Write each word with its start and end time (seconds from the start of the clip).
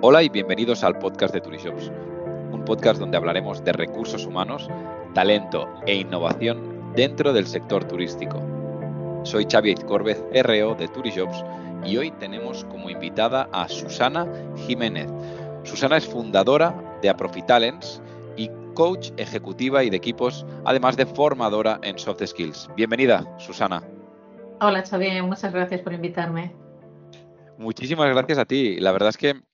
Hola 0.00 0.22
y 0.22 0.28
bienvenidos 0.28 0.84
al 0.84 0.96
podcast 0.96 1.34
de 1.34 1.40
Turishops, 1.40 1.90
un 2.52 2.64
podcast 2.64 3.00
donde 3.00 3.16
hablaremos 3.16 3.64
de 3.64 3.72
recursos 3.72 4.26
humanos, 4.26 4.68
talento 5.12 5.68
e 5.88 5.96
innovación 5.96 6.92
dentro 6.94 7.32
del 7.32 7.48
sector 7.48 7.82
turístico. 7.82 8.40
Soy 9.24 9.48
Xavi 9.50 9.74
Corbez, 9.74 10.22
RO 10.44 10.76
de 10.76 10.86
Turishops, 10.86 11.44
y 11.84 11.96
hoy 11.96 12.12
tenemos 12.12 12.64
como 12.66 12.88
invitada 12.90 13.48
a 13.50 13.68
Susana 13.68 14.24
Jiménez. 14.68 15.08
Susana 15.64 15.96
es 15.96 16.06
fundadora 16.06 16.76
de 17.02 17.10
Aprofitalents 17.10 18.00
y 18.36 18.52
coach 18.74 19.10
ejecutiva 19.16 19.82
y 19.82 19.90
de 19.90 19.96
equipos, 19.96 20.46
además 20.64 20.96
de 20.96 21.06
formadora 21.06 21.80
en 21.82 21.98
soft 21.98 22.24
skills. 22.24 22.70
Bienvenida, 22.76 23.26
Susana. 23.38 23.82
Hola 24.60 24.84
Xavi, 24.84 25.22
muchas 25.22 25.52
gracias 25.52 25.80
por 25.80 25.92
invitarme. 25.92 26.54
Muchísimas 27.58 28.08
gracias 28.10 28.38
a 28.38 28.44
ti. 28.44 28.78
La 28.78 28.92
verdad 28.92 29.08
es 29.08 29.16
que 29.16 29.47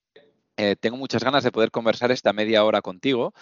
eh, 0.56 0.76
tengo 0.76 0.96
muchas 0.96 1.24
ganas 1.24 1.44
de 1.44 1.52
poder 1.52 1.70
conversar 1.70 2.10
esta 2.10 2.32
media 2.32 2.64
hora 2.64 2.82
contigo. 2.82 3.32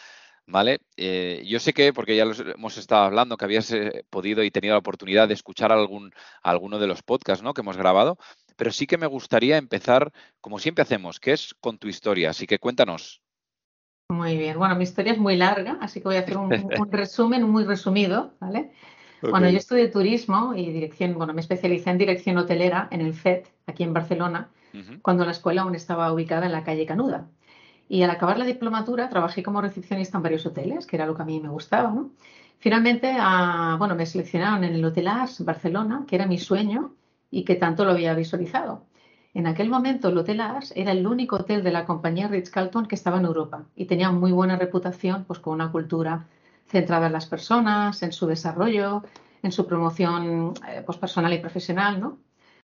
¿Vale? 0.44 0.80
Eh, 0.96 1.44
yo 1.46 1.60
sé 1.60 1.72
que, 1.72 1.92
porque 1.92 2.16
ya 2.16 2.24
los 2.24 2.40
hemos 2.40 2.76
estado 2.76 3.04
hablando, 3.04 3.36
que 3.36 3.44
habías 3.44 3.70
eh, 3.70 4.04
podido 4.10 4.42
y 4.42 4.50
tenido 4.50 4.74
la 4.74 4.80
oportunidad 4.80 5.28
de 5.28 5.34
escuchar 5.34 5.70
algún, 5.70 6.12
alguno 6.42 6.80
de 6.80 6.88
los 6.88 7.02
podcasts 7.02 7.44
¿no? 7.44 7.54
que 7.54 7.60
hemos 7.60 7.76
grabado, 7.76 8.18
pero 8.56 8.72
sí 8.72 8.88
que 8.88 8.98
me 8.98 9.06
gustaría 9.06 9.56
empezar, 9.56 10.12
como 10.40 10.58
siempre 10.58 10.82
hacemos, 10.82 11.20
que 11.20 11.32
es 11.32 11.54
con 11.60 11.78
tu 11.78 11.86
historia. 11.86 12.30
Así 12.30 12.48
que 12.48 12.58
cuéntanos. 12.58 13.22
Muy 14.08 14.36
bien. 14.36 14.58
Bueno, 14.58 14.74
mi 14.74 14.82
historia 14.82 15.12
es 15.12 15.18
muy 15.18 15.36
larga, 15.36 15.78
así 15.80 16.00
que 16.00 16.08
voy 16.08 16.16
a 16.16 16.20
hacer 16.20 16.36
un, 16.36 16.50
resumen 16.90 17.44
muy 17.44 17.64
resumido, 17.64 18.34
¿vale? 18.40 18.72
Bueno, 19.22 19.48
yo 19.48 19.56
estudié 19.56 19.88
turismo 19.88 20.52
y 20.54 20.70
dirección, 20.72 21.14
bueno, 21.14 21.32
me 21.32 21.40
especialicé 21.40 21.90
en 21.90 21.98
dirección 21.98 22.36
hotelera 22.36 22.88
en 22.90 23.00
el 23.00 23.14
FED, 23.14 23.44
aquí 23.66 23.84
en 23.84 23.92
Barcelona, 23.92 24.50
cuando 25.02 25.24
la 25.24 25.32
escuela 25.32 25.62
aún 25.62 25.74
estaba 25.74 26.12
ubicada 26.12 26.46
en 26.46 26.52
la 26.52 26.64
calle 26.64 26.86
Canuda. 26.86 27.28
Y 27.88 28.02
al 28.02 28.10
acabar 28.10 28.38
la 28.38 28.44
diplomatura 28.44 29.08
trabajé 29.08 29.42
como 29.42 29.60
recepcionista 29.60 30.16
en 30.16 30.22
varios 30.22 30.46
hoteles, 30.46 30.86
que 30.86 30.96
era 30.96 31.06
lo 31.06 31.14
que 31.14 31.22
a 31.22 31.26
mí 31.26 31.40
me 31.40 31.48
gustaba. 31.48 31.94
Finalmente, 32.58 33.14
ah, 33.18 33.76
bueno, 33.78 33.94
me 33.94 34.06
seleccionaron 34.06 34.64
en 34.64 34.74
el 34.74 34.84
Hotel 34.84 35.08
As 35.08 35.44
Barcelona, 35.44 36.04
que 36.06 36.16
era 36.16 36.26
mi 36.26 36.38
sueño 36.38 36.94
y 37.30 37.44
que 37.44 37.56
tanto 37.56 37.84
lo 37.84 37.90
había 37.90 38.14
visualizado. 38.14 38.86
En 39.34 39.46
aquel 39.46 39.70
momento 39.70 40.08
el 40.08 40.18
Hotel 40.18 40.40
Ars 40.40 40.72
era 40.76 40.92
el 40.92 41.06
único 41.06 41.36
hotel 41.36 41.64
de 41.64 41.72
la 41.72 41.86
compañía 41.86 42.28
Ritz-Carlton 42.28 42.86
que 42.86 42.94
estaba 42.94 43.18
en 43.18 43.24
Europa 43.24 43.64
y 43.74 43.86
tenía 43.86 44.10
muy 44.10 44.30
buena 44.30 44.56
reputación 44.56 45.24
pues 45.24 45.38
con 45.38 45.54
una 45.54 45.72
cultura 45.72 46.26
centrada 46.66 47.06
en 47.06 47.14
las 47.14 47.26
personas, 47.26 48.02
en 48.02 48.12
su 48.12 48.26
desarrollo, 48.26 49.02
en 49.42 49.50
su 49.50 49.66
promoción 49.66 50.52
eh, 50.68 50.82
pues, 50.84 50.98
personal 50.98 51.32
y 51.32 51.38
profesional, 51.38 51.98
¿no? 51.98 52.18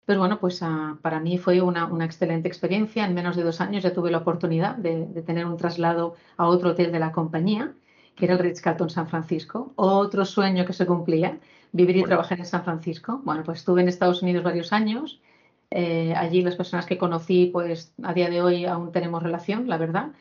Pero 0.08 0.20
bueno, 0.20 0.40
pues 0.40 0.62
ah, 0.62 0.96
para 1.02 1.20
mí 1.20 1.36
fue 1.36 1.60
una, 1.60 1.86
excelente 2.02 2.48
experiencia. 2.48 3.04
En 3.04 3.12
menos 3.12 3.36
de 3.36 3.42
dos 3.42 3.60
años 3.60 3.82
ya 3.82 3.92
tuve 3.92 4.10
la 4.10 4.16
oportunidad 4.16 4.74
de, 4.74 5.04
tener 5.20 5.44
un 5.44 5.58
traslado 5.58 6.14
a 6.38 6.46
otro 6.46 6.70
hotel 6.70 6.90
de 6.92 6.98
la 6.98 7.12
compañía, 7.12 7.74
que 8.16 8.24
era 8.24 8.32
el 8.32 8.40
Ritz-Carlton 8.40 8.88
San 8.88 9.06
Francisco. 9.06 9.74
Otro 9.76 10.24
sueño 10.24 10.64
que 10.64 10.72
se 10.72 10.86
cumplía, 10.86 11.38
vivir 11.72 11.98
y 11.98 12.04
trabajar 12.04 12.38
en 12.38 12.46
San 12.46 12.64
Francisco. 12.64 13.20
Bueno, 13.22 13.42
pues 13.44 13.58
estuve 13.58 13.82
en 13.82 13.88
Estados 13.88 14.22
Unidos 14.22 14.44
varios 14.44 14.72
años 14.72 15.20
eh, 15.70 16.14
allí 16.16 16.40
las 16.40 16.56
personas 16.56 16.86
que 16.86 16.96
conocí, 16.96 17.50
pues 17.52 17.92
a 18.02 18.14
día 18.14 18.30
de 18.30 18.40
hoy 18.40 18.64
aún 18.64 18.92
tenemos 18.92 19.22
relación, 19.22 19.68
la 19.68 19.76
verdad. 19.76 20.12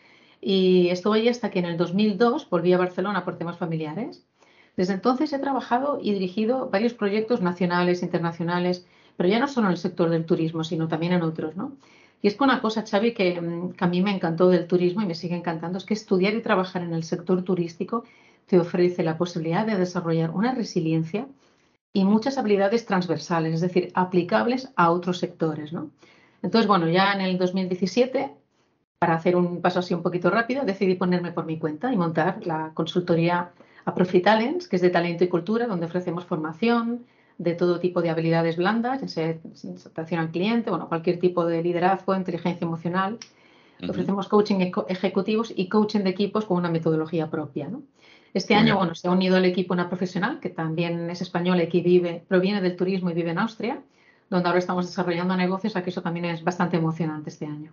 Y 0.41 0.89
estuve 0.89 1.19
allí 1.19 1.29
hasta 1.29 1.49
que 1.49 1.59
en 1.59 1.65
el 1.65 1.77
2002 1.77 2.49
volví 2.49 2.73
a 2.73 2.77
Barcelona 2.77 3.23
por 3.23 3.37
temas 3.37 3.57
familiares. 3.57 4.25
Desde 4.75 4.93
entonces 4.95 5.31
he 5.31 5.39
trabajado 5.39 5.99
y 6.01 6.11
dirigido 6.11 6.69
varios 6.69 6.93
proyectos 6.93 7.41
nacionales, 7.41 8.03
internacionales, 8.03 8.85
pero 9.17 9.29
ya 9.29 9.39
no 9.39 9.47
solo 9.47 9.67
en 9.67 9.73
el 9.73 9.77
sector 9.77 10.09
del 10.09 10.25
turismo, 10.25 10.63
sino 10.63 10.87
también 10.87 11.13
en 11.13 11.23
otros, 11.23 11.55
¿no? 11.57 11.73
Y 12.21 12.27
es 12.27 12.35
con 12.35 12.49
una 12.49 12.61
cosa, 12.61 12.83
Xavi, 12.85 13.13
que, 13.13 13.39
mm, 13.41 13.71
que, 13.73 13.85
a 13.85 13.87
mí 13.87 14.01
me 14.01 14.11
encantó 14.11 14.49
del 14.49 14.67
turismo 14.67 15.01
y 15.01 15.05
me 15.05 15.15
sigue 15.15 15.35
encantando, 15.35 15.77
es 15.77 15.85
que 15.85 15.93
estudiar 15.93 16.33
y 16.33 16.41
trabajar 16.41 16.83
en 16.83 16.93
el 16.93 17.03
sector 17.03 17.43
turístico 17.43 18.03
te 18.47 18.59
ofrece 18.59 19.03
la 19.03 19.17
posibilidad 19.17 19.65
de 19.65 19.77
desarrollar 19.77 20.31
una 20.31 20.53
resiliencia 20.53 21.27
y 21.93 22.05
muchas 22.05 22.37
habilidades 22.37 22.85
transversales, 22.85 23.55
es 23.55 23.61
decir, 23.61 23.91
aplicables 23.93 24.71
a 24.75 24.91
otros 24.91 25.17
sectores. 25.19 25.73
¿no? 25.73 25.91
Entonces, 26.41 26.67
bueno, 26.67 26.87
ya 26.87 27.13
en 27.13 27.21
el 27.21 27.37
2017, 27.37 28.31
para 28.99 29.15
hacer 29.15 29.35
un 29.35 29.61
paso 29.61 29.79
así 29.79 29.93
un 29.93 30.03
poquito 30.03 30.29
rápido, 30.29 30.63
decidí 30.63 30.95
ponerme 30.95 31.31
por 31.31 31.45
mi 31.45 31.59
cuenta 31.59 31.91
y 31.91 31.97
montar 31.97 32.45
la 32.45 32.71
consultoría 32.73 33.51
a 33.85 33.93
Talents, 33.93 34.67
que 34.67 34.75
es 34.75 34.81
de 34.81 34.89
talento 34.89 35.23
y 35.23 35.27
cultura, 35.27 35.65
donde 35.65 35.85
ofrecemos 35.85 36.25
formación 36.25 37.05
de 37.37 37.53
todo 37.53 37.79
tipo 37.79 38.01
de 38.01 38.09
habilidades 38.09 38.57
blandas, 38.57 39.01
ya 39.01 39.07
sea 39.07 39.35
atención 39.85 40.19
al 40.19 40.31
cliente, 40.31 40.69
bueno, 40.69 40.87
cualquier 40.87 41.19
tipo 41.19 41.45
de 41.45 41.61
liderazgo, 41.61 42.15
inteligencia 42.15 42.65
emocional. 42.65 43.17
Ofrecemos 43.87 44.27
coaching 44.27 44.71
ejecutivos 44.87 45.53
y 45.55 45.69
coaching 45.69 45.99
de 45.99 46.09
equipos 46.09 46.45
con 46.45 46.57
una 46.57 46.69
metodología 46.69 47.29
propia. 47.29 47.67
¿no? 47.67 47.83
Este 48.33 48.55
año, 48.55 48.77
bueno, 48.77 48.95
se 48.95 49.07
ha 49.07 49.11
unido 49.11 49.37
el 49.37 49.45
equipo 49.45 49.73
una 49.73 49.87
profesional 49.87 50.39
que 50.39 50.49
también 50.49 51.09
es 51.11 51.21
española 51.21 51.63
y 51.63 51.69
que 51.69 51.81
vive, 51.81 52.23
proviene 52.27 52.61
del 52.61 52.75
turismo 52.75 53.11
y 53.11 53.13
vive 53.13 53.31
en 53.31 53.39
Austria, 53.39 53.81
donde 54.29 54.47
ahora 54.47 54.59
estamos 54.59 54.87
desarrollando 54.87 55.35
negocios, 55.37 55.75
aquí 55.75 55.91
eso 55.91 56.01
también 56.01 56.25
es 56.25 56.43
bastante 56.43 56.77
emocionante 56.77 57.29
este 57.29 57.45
año. 57.45 57.71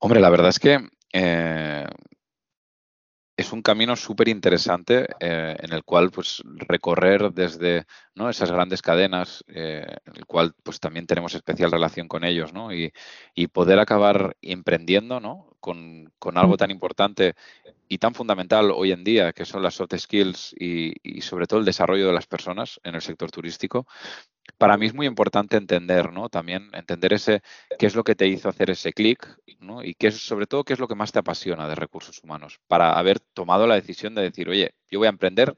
Hombre, 0.00 0.20
la 0.20 0.30
verdad 0.30 0.48
es 0.48 0.58
que 0.58 0.80
eh, 1.12 1.86
es 3.36 3.52
un 3.52 3.62
camino 3.62 3.96
súper 3.96 4.28
interesante 4.28 5.08
eh, 5.18 5.56
en 5.58 5.72
el 5.72 5.82
cual 5.84 6.10
pues 6.10 6.40
recorrer 6.44 7.32
desde 7.32 7.84
¿no? 8.14 8.30
esas 8.30 8.50
grandes 8.50 8.80
cadenas, 8.80 9.44
eh, 9.48 9.84
en 10.06 10.16
el 10.16 10.24
cual 10.26 10.54
pues 10.62 10.78
también 10.78 11.06
tenemos 11.06 11.34
especial 11.34 11.72
relación 11.72 12.06
con 12.06 12.24
ellos, 12.24 12.52
¿no? 12.52 12.72
Y, 12.72 12.92
y 13.34 13.48
poder 13.48 13.80
acabar 13.80 14.36
emprendiendo, 14.40 15.18
¿no? 15.18 15.56
Con, 15.58 16.12
con, 16.18 16.38
algo 16.38 16.56
tan 16.56 16.70
importante 16.70 17.34
y 17.88 17.98
tan 17.98 18.14
fundamental 18.14 18.70
hoy 18.70 18.92
en 18.92 19.02
día, 19.02 19.32
que 19.32 19.44
son 19.44 19.62
las 19.62 19.74
soft 19.74 19.96
skills 19.96 20.54
y, 20.58 20.92
y, 21.02 21.22
sobre 21.22 21.46
todo 21.46 21.58
el 21.58 21.66
desarrollo 21.66 22.06
de 22.06 22.12
las 22.12 22.26
personas 22.26 22.80
en 22.84 22.94
el 22.94 23.00
sector 23.00 23.30
turístico, 23.30 23.86
para 24.58 24.76
mí 24.76 24.86
es 24.86 24.94
muy 24.94 25.06
importante 25.06 25.56
entender, 25.56 26.12
¿no? 26.12 26.28
También 26.28 26.70
entender 26.74 27.12
ese 27.12 27.42
qué 27.78 27.86
es 27.86 27.94
lo 27.94 28.04
que 28.04 28.14
te 28.14 28.28
hizo 28.28 28.48
hacer 28.48 28.70
ese 28.70 28.92
clic, 28.92 29.26
¿no? 29.60 29.82
Y 29.82 29.94
qué 29.94 30.08
es, 30.08 30.26
sobre 30.26 30.46
todo, 30.46 30.64
qué 30.64 30.74
es 30.74 30.78
lo 30.78 30.88
que 30.88 30.94
más 30.94 31.12
te 31.12 31.18
apasiona 31.18 31.68
de 31.68 31.74
recursos 31.74 32.22
humanos, 32.22 32.60
para 32.66 32.98
haber 32.98 33.20
tomado 33.20 33.66
la 33.66 33.74
decisión 33.74 34.14
de 34.14 34.22
decir, 34.22 34.48
oye, 34.48 34.74
yo 34.90 34.98
voy 34.98 35.06
a 35.06 35.10
emprender 35.10 35.54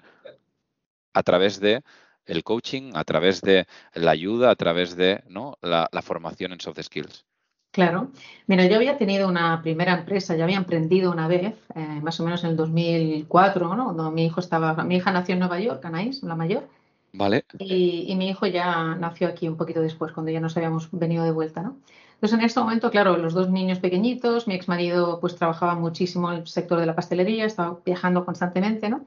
a 1.13 1.23
través 1.23 1.61
de 1.61 1.83
el 2.27 2.43
coaching, 2.43 2.93
a 2.95 3.05
través 3.05 3.41
de 3.41 3.67
la 3.95 4.11
ayuda, 4.11 4.51
a 4.51 4.57
través 4.57 4.97
de 4.97 5.23
¿no? 5.29 5.59
la, 5.63 5.89
formación 6.03 6.53
en 6.53 6.61
soft 6.61 6.83
skills. 6.83 7.25
Claro. 7.71 8.11
Mira, 8.47 8.67
yo 8.67 8.77
había 8.77 8.97
tenido 8.97 9.29
una 9.29 9.61
primera 9.63 9.93
empresa, 9.93 10.35
ya 10.35 10.45
había 10.45 10.57
emprendido 10.57 11.13
una 11.13 11.29
vez, 11.29 11.55
eh, 11.75 12.01
más 12.03 12.19
o 12.21 12.25
menos 12.25 12.43
en 12.43 12.51
el 12.51 12.57
2004, 12.57 13.77
¿no? 13.77 13.85
Cuando 13.85 14.11
mi 14.11 14.25
hijo 14.25 14.41
estaba, 14.41 14.83
mi 14.85 14.97
hija 14.97 15.13
nació 15.13 15.35
en 15.35 15.41
Nueva 15.41 15.61
York, 15.61 15.85
Anaís, 15.85 16.23
la 16.23 16.37
mayor, 16.37 16.69
Vale. 17.17 17.45
Y, 17.59 18.15
mi 18.17 18.29
hijo 18.29 18.47
ya 18.47 18.95
nació 18.95 19.29
aquí 19.29 19.49
un 19.49 19.57
poquito 19.57 19.81
después, 19.81 20.13
cuando 20.13 20.31
ya 20.31 20.41
nos 20.41 20.57
habíamos 20.57 20.89
venido 20.93 21.25
de 21.25 21.31
vuelta, 21.31 21.63
¿no? 21.63 21.77
Entonces, 22.15 22.39
en 22.39 22.45
este 22.45 22.61
momento, 22.61 22.91
claro, 22.91 23.17
los 23.17 23.35
dos 23.35 23.51
niños 23.51 23.79
pequeñitos, 23.79 24.47
mi 24.47 24.55
ex 24.55 24.69
marido 24.69 25.19
pues 25.21 25.37
trabajaba 25.37 25.75
muchísimo 25.75 26.33
en 26.33 26.39
el 26.41 26.47
sector 26.47 26.79
de 26.81 26.87
la 26.87 26.95
pastelería, 26.95 27.45
estaba 27.45 27.79
viajando 27.85 28.25
constantemente, 28.25 28.89
¿no? 28.89 29.05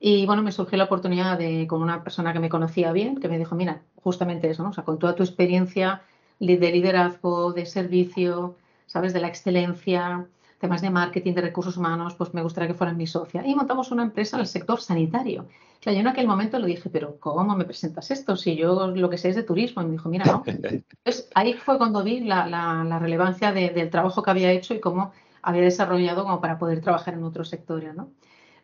Y 0.00 0.26
bueno, 0.26 0.42
me 0.42 0.50
surgió 0.50 0.76
la 0.78 0.84
oportunidad 0.84 1.38
de, 1.38 1.66
con 1.68 1.82
una 1.82 2.02
persona 2.02 2.32
que 2.32 2.40
me 2.40 2.48
conocía 2.48 2.92
bien, 2.92 3.20
que 3.20 3.28
me 3.28 3.38
dijo, 3.38 3.54
mira, 3.54 3.82
justamente 3.96 4.50
eso, 4.50 4.64
¿no? 4.64 4.70
O 4.70 4.72
sea, 4.72 4.84
con 4.84 4.98
toda 4.98 5.14
tu 5.14 5.22
experiencia 5.22 6.02
de 6.40 6.56
liderazgo, 6.72 7.52
de 7.52 7.66
servicio, 7.66 8.56
¿sabes? 8.86 9.12
De 9.12 9.20
la 9.20 9.28
excelencia, 9.28 10.26
temas 10.62 10.80
de 10.80 10.90
marketing, 10.90 11.34
de 11.34 11.40
recursos 11.40 11.76
humanos, 11.76 12.14
pues 12.14 12.32
me 12.34 12.40
gustaría 12.40 12.68
que 12.68 12.74
fueran 12.74 12.96
mi 12.96 13.08
socia. 13.08 13.44
Y 13.44 13.52
montamos 13.56 13.90
una 13.90 14.04
empresa 14.04 14.36
en 14.36 14.42
el 14.42 14.46
sector 14.46 14.80
sanitario. 14.80 15.42
O 15.42 15.82
sea, 15.82 15.92
yo 15.92 15.98
en 15.98 16.06
aquel 16.06 16.28
momento 16.28 16.56
le 16.60 16.68
dije, 16.68 16.88
pero 16.88 17.18
¿cómo 17.18 17.56
me 17.56 17.64
presentas 17.64 18.12
esto? 18.12 18.36
Si 18.36 18.54
yo 18.54 18.86
lo 18.86 19.10
que 19.10 19.18
sé 19.18 19.30
es 19.30 19.34
de 19.34 19.42
turismo. 19.42 19.82
Y 19.82 19.86
me 19.86 19.92
dijo, 19.92 20.08
mira, 20.08 20.24
no. 20.24 20.44
Entonces 20.46 21.28
ahí 21.34 21.54
fue 21.54 21.78
cuando 21.78 22.04
vi 22.04 22.20
la, 22.20 22.98
relevancia 23.00 23.50
del 23.50 23.90
trabajo 23.90 24.22
que 24.22 24.30
había 24.30 24.52
hecho 24.52 24.72
y 24.72 24.78
cómo 24.78 25.10
había 25.42 25.62
desarrollado 25.62 26.22
como 26.22 26.40
para 26.40 26.58
poder 26.60 26.80
trabajar 26.80 27.14
en 27.14 27.24
otros 27.24 27.48
sectores, 27.48 27.92
¿no? 27.96 28.10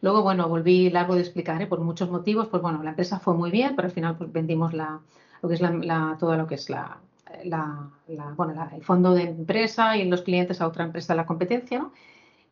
Luego, 0.00 0.22
bueno, 0.22 0.48
volví 0.48 0.90
largo 0.90 1.16
de 1.16 1.22
explicar, 1.22 1.60
¿eh? 1.60 1.66
por 1.66 1.80
muchos 1.80 2.08
motivos, 2.08 2.46
pues 2.46 2.62
bueno, 2.62 2.80
la 2.84 2.90
empresa 2.90 3.18
fue 3.18 3.34
muy 3.34 3.50
bien, 3.50 3.74
pero 3.74 3.86
al 3.86 3.92
final 3.92 4.16
pues 4.16 4.30
vendimos 4.30 4.72
la, 4.72 5.00
lo 5.42 5.48
que 5.48 5.56
es 5.56 5.60
la, 5.60 6.16
todo 6.20 6.36
lo 6.36 6.46
que 6.46 6.54
es 6.54 6.70
la, 6.70 6.98
la, 7.44 7.90
bueno, 8.36 8.68
el 8.74 8.82
fondo 8.82 9.14
de 9.14 9.22
empresa 9.22 9.96
y 9.96 10.04
los 10.08 10.22
clientes 10.22 10.60
a 10.60 10.66
otra 10.66 10.84
empresa 10.84 11.12
de 11.12 11.18
la 11.18 11.26
competencia, 11.26 11.78
¿no? 11.78 11.92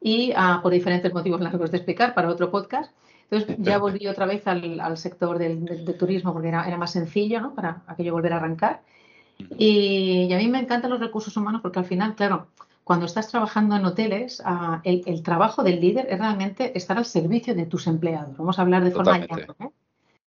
Y 0.00 0.32
ah, 0.37 0.61
por 0.62 0.73
diferentes 0.73 1.12
motivos 1.12 1.40
largos 1.40 1.70
de 1.70 1.78
explicar 1.78 2.14
para 2.14 2.28
otro 2.28 2.50
podcast. 2.50 2.93
Entonces 3.31 3.56
ya 3.58 3.78
volví 3.78 4.06
otra 4.06 4.26
vez 4.26 4.46
al, 4.46 4.96
sector 4.96 5.38
del, 5.38 5.96
turismo 5.99 6.32
porque 6.32 6.49
era, 6.49 6.67
era, 6.67 6.76
más 6.76 6.93
sencillo, 6.93 7.40
¿no? 7.40 7.55
Para 7.55 7.82
aquello 7.88 8.12
volver 8.12 8.32
a 8.32 8.37
arrancar. 8.37 8.82
Y, 9.58 10.32
a 10.32 10.38
mí 10.38 10.49
me 10.49 10.61
encantan 10.61 10.90
los 10.90 11.00
recursos 11.00 11.37
humanos 11.37 11.61
porque 11.61 11.79
al 11.79 11.84
final, 11.84 12.14
claro, 12.14 12.46
cuando 12.84 13.06
estás 13.06 13.29
trabajando 13.29 13.75
en 13.76 13.84
hoteles, 13.84 14.40
ah, 14.44 14.81
el, 14.84 15.22
trabajo 15.22 15.64
del 15.64 15.81
líder 15.81 16.06
es 16.08 16.19
realmente 16.19 16.76
estar 16.79 16.96
al 16.96 17.05
servicio 17.05 17.55
de 17.55 17.67
tus 17.67 17.87
empleados. 17.87 18.37
Vamos 18.37 18.58
a 18.58 18.62
hablar 18.62 18.84
de 18.84 18.93
forma 18.93 19.19
llana. 19.19 19.46
¿eh? 19.58 19.70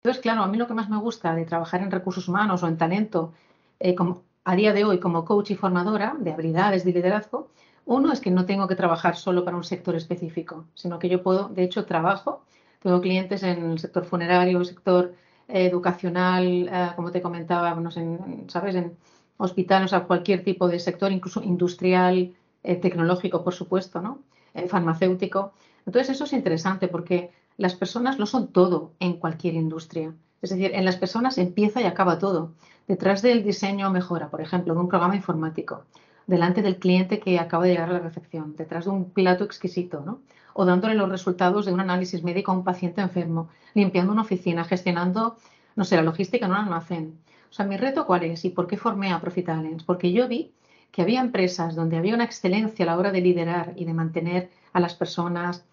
Entonces, 0.03 0.23
claro, 0.23 0.43
a 0.43 0.47
mí 0.49 0.57
lo 0.57 0.67
que 0.67 0.75
más 0.75 0.89
me 0.89 0.97
gusta 0.97 1.35
de 1.35 1.45
trabajar 1.45 1.83
en 1.83 1.91
recursos 1.91 2.29
humanos 2.29 2.63
o 2.63 2.69
en 2.69 2.79
talento, 2.79 3.35
eh, 3.79 3.95
como, 3.95 4.23
a 4.51 4.55
día 4.55 4.73
de 4.73 4.85
hoy 4.85 5.01
como 5.01 5.25
coach 5.25 5.51
y 5.51 5.57
formadora 5.57 6.17
de 6.21 6.33
habilidades 6.33 6.85
de 6.85 6.93
liderazgo, 6.93 7.51
Uno 7.85 8.13
es 8.13 8.21
que 8.21 8.31
no 8.31 8.47
tengo 8.47 8.69
que 8.69 8.77
trabajar 8.77 9.17
solo 9.17 9.45
para 9.45 9.57
un 9.57 9.65
sector 9.65 9.95
específico, 9.97 10.67
sino 10.75 10.99
que 11.01 11.09
yo 11.09 11.23
puedo, 11.23 11.49
de 11.49 11.65
hecho, 11.65 11.85
trabajo. 11.85 12.45
Tengo 12.81 13.01
clientes 13.01 13.43
en 13.43 13.59
el 13.73 13.79
sector 13.79 14.05
funerario, 14.05 14.59
el 14.59 14.67
sector 14.67 15.15
eh, 15.49 15.67
educacional, 15.67 16.45
eh, 16.73 16.93
como 16.97 17.11
te 17.11 17.23
comentaba, 17.23 17.71
en, 17.97 18.49
¿sabes? 18.49 18.75
En 18.77 18.97
hospitales, 19.37 19.93
o 19.93 20.07
cualquier 20.07 20.45
tipo 20.45 20.69
de 20.69 20.79
sector, 20.79 21.11
incluso 21.13 21.43
industrial, 21.43 22.35
eh, 22.63 22.77
tecnológico, 22.77 23.43
por 23.45 23.55
supuesto, 23.55 24.01
¿no? 24.01 24.23
farmacéutico. 24.69 25.53
Entonces, 25.87 26.11
eso 26.15 26.25
es 26.25 26.33
interesante 26.33 26.89
porque 26.89 27.31
las 27.59 27.75
personas 27.75 28.19
no 28.19 28.27
son 28.27 28.53
todo 28.53 28.93
en 29.01 29.13
cualquier 29.19 29.55
industria. 29.55 30.15
Es 30.43 30.51
decir, 30.51 30.71
en 30.75 30.85
las 30.85 30.97
personas 30.97 31.39
empieza 31.39 31.81
y 31.81 31.85
acaba 31.85 32.19
todo. 32.19 32.55
Detrás 32.89 33.21
del 33.21 33.43
diseño 33.43 33.91
mejora, 33.91 34.29
por 34.29 34.41
ejemplo, 34.41 34.73
de 34.75 34.81
un 34.81 34.89
programa 34.89 35.17
informático, 35.17 35.85
delante 36.27 36.63
del 36.63 36.77
cliente 36.77 37.19
que 37.19 37.39
acaba 37.39 37.65
de 37.65 37.71
llegar 37.73 37.91
a 37.91 37.95
la 37.95 37.99
recepción, 37.99 38.55
detrás 38.57 38.85
de 38.85 38.91
un 38.91 39.11
plato 39.11 39.45
exquisito, 39.45 40.03
¿no? 40.05 40.21
O 40.55 40.65
dándole 40.65 40.95
los 40.95 41.09
resultados 41.09 41.67
de 41.67 41.73
un 41.73 41.81
análisis 41.81 42.23
médico 42.23 42.53
a 42.53 42.55
un 42.55 42.65
paciente 42.65 43.01
enfermo, 43.01 43.49
limpiando 43.75 44.13
una 44.13 44.23
oficina, 44.23 44.65
gestionando, 44.65 45.37
no 45.75 45.85
sé, 45.85 45.97
la 45.97 46.03
logística 46.03 46.47
en 46.47 46.53
un 46.53 46.59
almacén. 46.59 47.19
O 47.51 47.53
sea, 47.53 47.67
mi 47.67 47.77
reto 47.77 48.07
cuál 48.07 48.25
es 48.25 48.45
y 48.45 48.51
por 48.51 48.67
qué 48.67 48.77
formé 48.77 49.13
a 49.13 49.21
Profitalens? 49.21 49.83
Porque 49.83 50.13
yo 50.13 50.29
vi 50.29 50.53
que 50.93 51.03
había 51.03 51.21
empresas 51.21 51.75
donde 51.75 51.97
había 51.97 52.15
una 52.15 52.25
excelencia 52.25 52.85
a 52.85 52.87
la 52.87 52.97
hora 52.97 53.13
de 53.13 53.21
liderar 53.21 53.75
y 53.77 53.85
de 53.85 53.95
mantener 53.95 54.51
a 54.73 54.81
las 54.81 54.95
personas, 54.95 55.65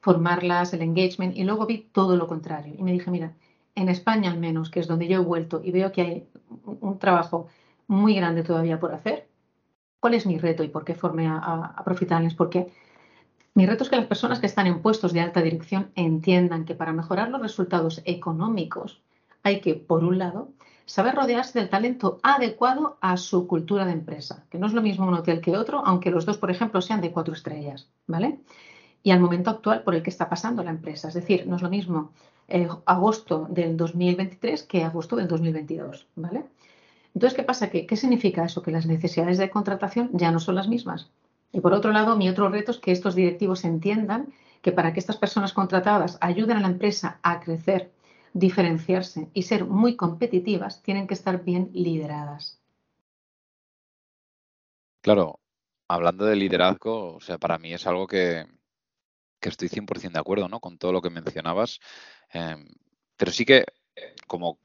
formarlas, 0.00 0.72
el 0.72 0.82
engagement, 0.82 1.36
y 1.36 1.44
luego 1.44 1.66
vi 1.66 1.88
todo 1.92 2.16
lo 2.16 2.26
contrario. 2.26 2.74
Y 2.78 2.82
me 2.82 2.92
dije, 2.92 3.10
mira, 3.10 3.32
en 3.74 3.88
España 3.88 4.30
al 4.30 4.38
menos, 4.38 4.70
que 4.70 4.80
es 4.80 4.86
donde 4.86 5.08
yo 5.08 5.16
he 5.20 5.24
vuelto 5.24 5.60
y 5.62 5.72
veo 5.72 5.92
que 5.92 6.02
hay 6.02 6.28
un 6.64 6.98
trabajo 6.98 7.48
muy 7.86 8.14
grande 8.14 8.42
todavía 8.42 8.78
por 8.78 8.94
hacer, 8.94 9.30
¿Cuál 10.00 10.14
es 10.14 10.26
mi 10.26 10.38
reto 10.38 10.64
y 10.64 10.68
por 10.68 10.84
qué 10.84 10.94
formé 10.94 11.26
a, 11.26 11.36
a, 11.36 11.84
Porque 12.36 12.72
mi 13.54 13.66
reto 13.66 13.84
es 13.84 13.90
que 13.90 13.96
las 13.96 14.06
personas 14.06 14.40
que 14.40 14.46
están 14.46 14.66
en 14.66 14.80
puestos 14.80 15.12
de 15.12 15.20
alta 15.20 15.42
dirección 15.42 15.92
entiendan 15.94 16.64
que 16.64 16.74
para 16.74 16.94
mejorar 16.94 17.28
los 17.28 17.42
resultados 17.42 18.00
económicos 18.06 19.02
hay 19.42 19.60
que, 19.60 19.74
por 19.74 20.02
un 20.02 20.18
lado, 20.18 20.52
saber 20.86 21.14
rodearse 21.14 21.58
del 21.58 21.68
talento 21.68 22.18
adecuado 22.22 22.96
a 23.02 23.18
su 23.18 23.46
cultura 23.46 23.84
de 23.84 23.92
empresa, 23.92 24.46
que 24.50 24.58
no 24.58 24.66
es 24.66 24.72
lo 24.72 24.82
mismo 24.82 25.06
un 25.06 25.14
hotel 25.14 25.42
que 25.42 25.56
otro, 25.56 25.82
aunque 25.84 26.10
los 26.10 26.24
dos, 26.24 26.38
por 26.38 26.50
ejemplo, 26.50 26.80
sean 26.80 27.02
de 27.02 27.12
cuatro 27.12 27.34
estrellas, 27.34 27.90
¿vale? 28.06 28.40
Y 29.02 29.10
al 29.12 29.20
momento 29.20 29.50
actual 29.50 29.82
por 29.82 29.94
el 29.94 30.02
que 30.02 30.10
está 30.10 30.28
pasando 30.28 30.62
la 30.62 30.70
empresa. 30.70 31.08
Es 31.08 31.14
decir, 31.14 31.46
no 31.46 31.56
es 31.56 31.62
lo 31.62 31.70
mismo 31.70 32.12
eh, 32.48 32.68
agosto 32.84 33.46
del 33.48 33.76
2023 33.76 34.62
que 34.64 34.84
agosto 34.84 35.16
del 35.16 35.28
2022, 35.28 36.06
¿vale? 36.16 36.44
Entonces, 37.14 37.36
¿qué 37.36 37.42
pasa? 37.42 37.70
¿Qué, 37.70 37.86
¿Qué 37.86 37.96
significa 37.96 38.44
eso? 38.44 38.62
Que 38.62 38.70
las 38.70 38.86
necesidades 38.86 39.38
de 39.38 39.50
contratación 39.50 40.10
ya 40.12 40.30
no 40.30 40.40
son 40.40 40.54
las 40.54 40.68
mismas. 40.68 41.10
Y 41.52 41.60
por 41.60 41.72
otro 41.72 41.92
lado, 41.92 42.16
mi 42.16 42.28
otro 42.28 42.48
reto 42.48 42.70
es 42.70 42.78
que 42.78 42.92
estos 42.92 43.14
directivos 43.14 43.64
entiendan 43.64 44.32
que 44.62 44.72
para 44.72 44.92
que 44.92 45.00
estas 45.00 45.16
personas 45.16 45.52
contratadas 45.52 46.18
ayuden 46.20 46.58
a 46.58 46.60
la 46.60 46.68
empresa 46.68 47.18
a 47.22 47.40
crecer, 47.40 47.92
diferenciarse 48.32 49.28
y 49.32 49.42
ser 49.42 49.64
muy 49.64 49.96
competitivas, 49.96 50.82
tienen 50.82 51.06
que 51.06 51.14
estar 51.14 51.42
bien 51.42 51.70
lideradas. 51.72 52.60
Claro, 55.02 55.40
hablando 55.88 56.26
de 56.26 56.36
liderazgo, 56.36 57.14
o 57.14 57.20
sea, 57.20 57.38
para 57.38 57.58
mí 57.58 57.72
es 57.72 57.86
algo 57.86 58.06
que, 58.06 58.46
estoy 59.48 59.68
100% 59.68 60.12
de 60.12 60.20
acuerdo, 60.20 60.48
¿no? 60.48 60.60
Con 60.60 60.78
todo 60.78 60.92
lo 60.92 61.02
que 61.02 61.10
mencionabas. 61.10 61.80
Em, 62.32 62.68
pero 63.16 63.32
sí 63.32 63.44
que, 63.44 63.64
como 64.26 64.58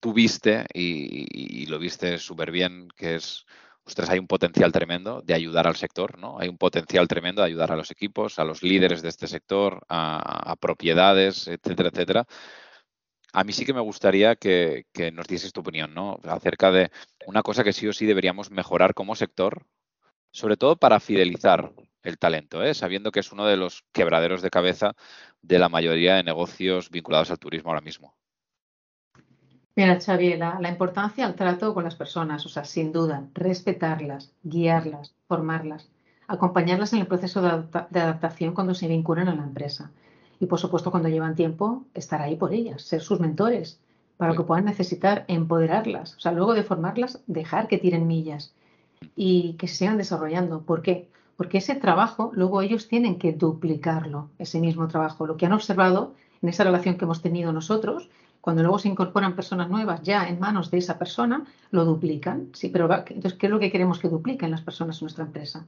tú 0.00 0.12
viste 0.12 0.66
y, 0.72 1.66
lo 1.66 1.78
viste 1.78 2.18
súper 2.18 2.50
bien, 2.50 2.88
que 2.96 3.16
es, 3.16 3.46
ostras, 3.84 4.10
hay 4.10 4.18
un 4.18 4.26
potencial 4.26 4.72
tremendo 4.72 5.22
de 5.22 5.34
ayudar 5.34 5.66
al 5.66 5.76
sector, 5.76 6.18
¿no? 6.18 6.38
Hay 6.38 6.48
un 6.48 6.58
potencial 6.58 7.08
tremendo 7.08 7.42
de 7.42 7.48
ayudar 7.48 7.72
a 7.72 7.76
los 7.76 7.90
equipos, 7.90 8.38
a 8.38 8.44
los 8.44 8.62
líderes 8.62 9.02
de 9.02 9.08
este 9.08 9.26
sector, 9.26 9.84
a, 9.88 10.56
propiedades, 10.60 11.48
etcétera, 11.48 11.90
etcétera. 11.90 12.26
A 13.32 13.44
mí 13.44 13.52
sí 13.52 13.66
que 13.66 13.74
me 13.74 13.80
gustaría 13.80 14.36
que, 14.36 14.86
nos 15.12 15.26
dieses 15.26 15.52
tu 15.52 15.60
opinión, 15.60 15.94
¿no? 15.94 16.18
Acerca 16.24 16.70
de 16.70 16.90
una 17.26 17.42
cosa 17.42 17.64
que 17.64 17.72
sí 17.72 17.86
o 17.86 17.92
sí 17.92 18.06
deberíamos 18.06 18.50
mejorar 18.50 18.94
como 18.94 19.14
sector, 19.14 19.66
sobre 20.30 20.56
todo 20.56 20.76
para 20.76 21.00
fidelizar 21.00 21.72
el 22.02 22.18
talento, 22.18 22.62
¿eh? 22.62 22.74
sabiendo 22.74 23.10
que 23.10 23.20
es 23.20 23.32
uno 23.32 23.46
de 23.46 23.56
los 23.56 23.84
quebraderos 23.92 24.42
de 24.42 24.50
cabeza 24.50 24.94
de 25.42 25.58
la 25.58 25.68
mayoría 25.68 26.16
de 26.16 26.24
negocios 26.24 26.90
vinculados 26.90 27.30
al 27.30 27.38
turismo 27.38 27.70
ahora 27.70 27.80
mismo. 27.80 28.14
Mira, 29.78 30.00
Xavier, 30.00 30.38
la, 30.38 30.68
importancia 30.68 31.24
del 31.24 31.36
trato 31.36 31.72
con 31.72 31.84
las 31.84 31.94
personas, 31.94 32.44
o 32.44 32.48
sea, 32.48 32.64
sin 32.64 32.90
duda, 32.90 33.28
respetarlas, 33.32 34.32
guiarlas, 34.42 35.14
formarlas, 35.28 35.88
acompañarlas 36.26 36.92
en 36.94 36.98
el 36.98 37.06
proceso 37.06 37.40
de, 37.40 37.48
adaptación 38.00 38.54
cuando 38.54 38.74
se 38.74 38.88
vinculan 38.88 39.28
a 39.28 39.36
la 39.36 39.44
empresa. 39.44 39.92
Y, 40.40 40.46
por 40.46 40.58
supuesto, 40.58 40.90
cuando 40.90 41.08
llevan 41.08 41.36
tiempo, 41.36 41.84
estar 41.94 42.20
ahí 42.20 42.34
por 42.34 42.52
ellas, 42.52 42.82
ser 42.82 43.02
sus 43.02 43.20
mentores, 43.20 43.80
para 44.16 44.32
lo 44.32 44.36
que 44.36 44.46
puedan 44.48 44.64
necesitar, 44.64 45.24
empoderarlas. 45.28 46.16
O 46.16 46.20
sea, 46.20 46.32
luego 46.32 46.54
de 46.54 46.64
formarlas, 46.64 47.22
dejar 47.28 47.68
que 47.68 47.78
tiren 47.78 48.08
millas 48.08 48.52
y 49.14 49.52
que 49.54 49.68
se 49.68 49.76
sigan 49.76 49.96
desarrollando. 49.96 50.62
¿Por 50.62 50.82
qué? 50.82 51.08
Porque 51.38 51.58
ese 51.58 51.76
trabajo, 51.76 52.32
luego 52.34 52.62
ellos 52.62 52.88
tienen 52.88 53.16
que 53.16 53.32
duplicarlo, 53.32 54.28
ese 54.40 54.58
mismo 54.58 54.88
trabajo. 54.88 55.24
Lo 55.24 55.36
que 55.36 55.46
han 55.46 55.52
observado 55.52 56.14
en 56.42 56.48
esa 56.48 56.64
relación 56.64 56.96
que 56.96 57.04
hemos 57.04 57.22
tenido 57.22 57.52
nosotros 57.52 58.10
cuando 58.40 58.62
luego 58.62 58.80
se 58.80 58.88
incorporan 58.88 59.36
personas 59.36 59.70
nuevas 59.70 60.02
ya 60.02 60.28
en 60.28 60.40
manos 60.40 60.72
de 60.72 60.78
esa 60.78 60.98
persona, 60.98 61.46
lo 61.70 61.84
duplican. 61.84 62.48
Sí, 62.54 62.70
pero 62.70 62.92
entonces, 62.92 63.34
¿qué 63.34 63.46
es 63.46 63.52
lo 63.52 63.60
que 63.60 63.70
queremos 63.70 64.00
que 64.00 64.08
dupliquen 64.08 64.50
las 64.50 64.62
personas 64.62 64.96
en 64.96 65.04
nuestra 65.04 65.26
empresa? 65.26 65.64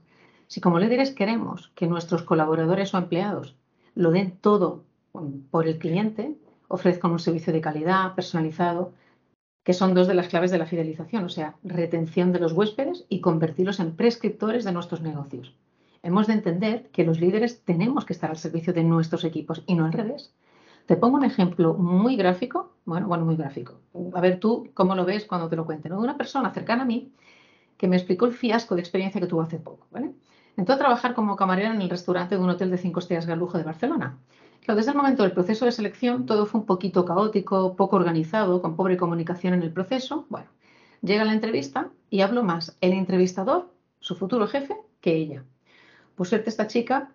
Si 0.47 0.59
como 0.59 0.77
líderes 0.77 1.11
queremos 1.11 1.71
que 1.73 1.87
nuestros 1.87 2.23
colaboradores 2.23 2.93
o 2.93 2.97
empleados 2.97 3.55
lo 3.95 4.11
den 4.11 4.31
todo 4.41 4.83
por 5.51 5.67
el 5.69 5.79
cliente, 5.79 6.35
ofrezcan 6.67 7.11
un 7.11 7.19
servicio 7.19 7.53
de 7.53 7.61
calidad, 7.61 8.13
personalizado, 8.13 8.91
que 9.63 9.73
son 9.73 9.93
dos 9.93 10.07
de 10.07 10.15
las 10.15 10.27
claves 10.27 10.51
de 10.51 10.57
la 10.57 10.65
fidelización, 10.65 11.23
o 11.25 11.29
sea, 11.29 11.55
retención 11.63 12.31
de 12.31 12.39
los 12.39 12.53
huéspedes 12.53 13.05
y 13.09 13.21
convertirlos 13.21 13.79
en 13.79 13.95
prescriptores 13.95 14.63
de 14.63 14.71
nuestros 14.71 15.01
negocios. 15.01 15.55
Hemos 16.03 16.27
de 16.27 16.33
entender 16.33 16.89
que 16.91 17.05
los 17.05 17.19
líderes 17.19 17.63
tenemos 17.63 18.05
que 18.05 18.13
estar 18.13 18.31
al 18.31 18.37
servicio 18.37 18.73
de 18.73 18.83
nuestros 18.83 19.23
equipos 19.23 19.63
y 19.67 19.75
no 19.75 19.85
al 19.85 19.93
revés. 19.93 20.33
Te 20.87 20.97
pongo 20.97 21.17
un 21.17 21.23
ejemplo 21.23 21.75
muy 21.75 22.15
gráfico, 22.15 22.73
bueno, 22.85 23.07
bueno, 23.07 23.23
muy 23.23 23.35
gráfico. 23.35 23.79
A 24.13 24.19
ver 24.21 24.39
tú 24.39 24.71
cómo 24.73 24.95
lo 24.95 25.05
ves 25.05 25.25
cuando 25.25 25.47
te 25.47 25.55
lo 25.55 25.65
cuente, 25.65 25.89
De 25.89 25.95
una 25.95 26.17
persona 26.17 26.51
cercana 26.51 26.83
a 26.83 26.85
mí 26.85 27.13
que 27.77 27.87
me 27.87 27.95
explicó 27.95 28.25
el 28.25 28.33
fiasco 28.33 28.75
de 28.75 28.81
experiencia 28.81 29.21
que 29.21 29.27
tuvo 29.27 29.41
hace 29.41 29.59
poco, 29.59 29.87
¿vale? 29.91 30.11
Entró 30.57 30.75
a 30.75 30.79
trabajar 30.79 31.13
como 31.13 31.35
camarera 31.35 31.73
en 31.73 31.81
el 31.81 31.89
restaurante 31.89 32.35
de 32.35 32.41
un 32.41 32.49
hotel 32.49 32.71
de 32.71 32.77
cinco 32.77 32.99
estrellas 32.99 33.25
de 33.25 33.35
lujo 33.35 33.57
de 33.57 33.63
Barcelona. 33.63 34.17
Desde 34.67 34.91
el 34.91 34.97
momento 34.97 35.23
del 35.23 35.33
proceso 35.33 35.65
de 35.65 35.71
selección 35.71 36.25
todo 36.25 36.45
fue 36.45 36.61
un 36.61 36.65
poquito 36.65 37.05
caótico, 37.05 37.75
poco 37.75 37.95
organizado, 37.97 38.61
con 38.61 38.75
pobre 38.75 38.97
comunicación 38.97 39.53
en 39.53 39.63
el 39.63 39.71
proceso. 39.73 40.25
Bueno, 40.29 40.47
llega 41.01 41.25
la 41.25 41.33
entrevista 41.33 41.89
y 42.09 42.21
hablo 42.21 42.43
más 42.43 42.77
el 42.81 42.93
entrevistador, 42.93 43.71
su 43.99 44.15
futuro 44.15 44.47
jefe, 44.47 44.75
que 45.01 45.15
ella. 45.15 45.43
Por 46.15 46.27
suerte 46.27 46.49
esta 46.49 46.67
chica 46.67 47.11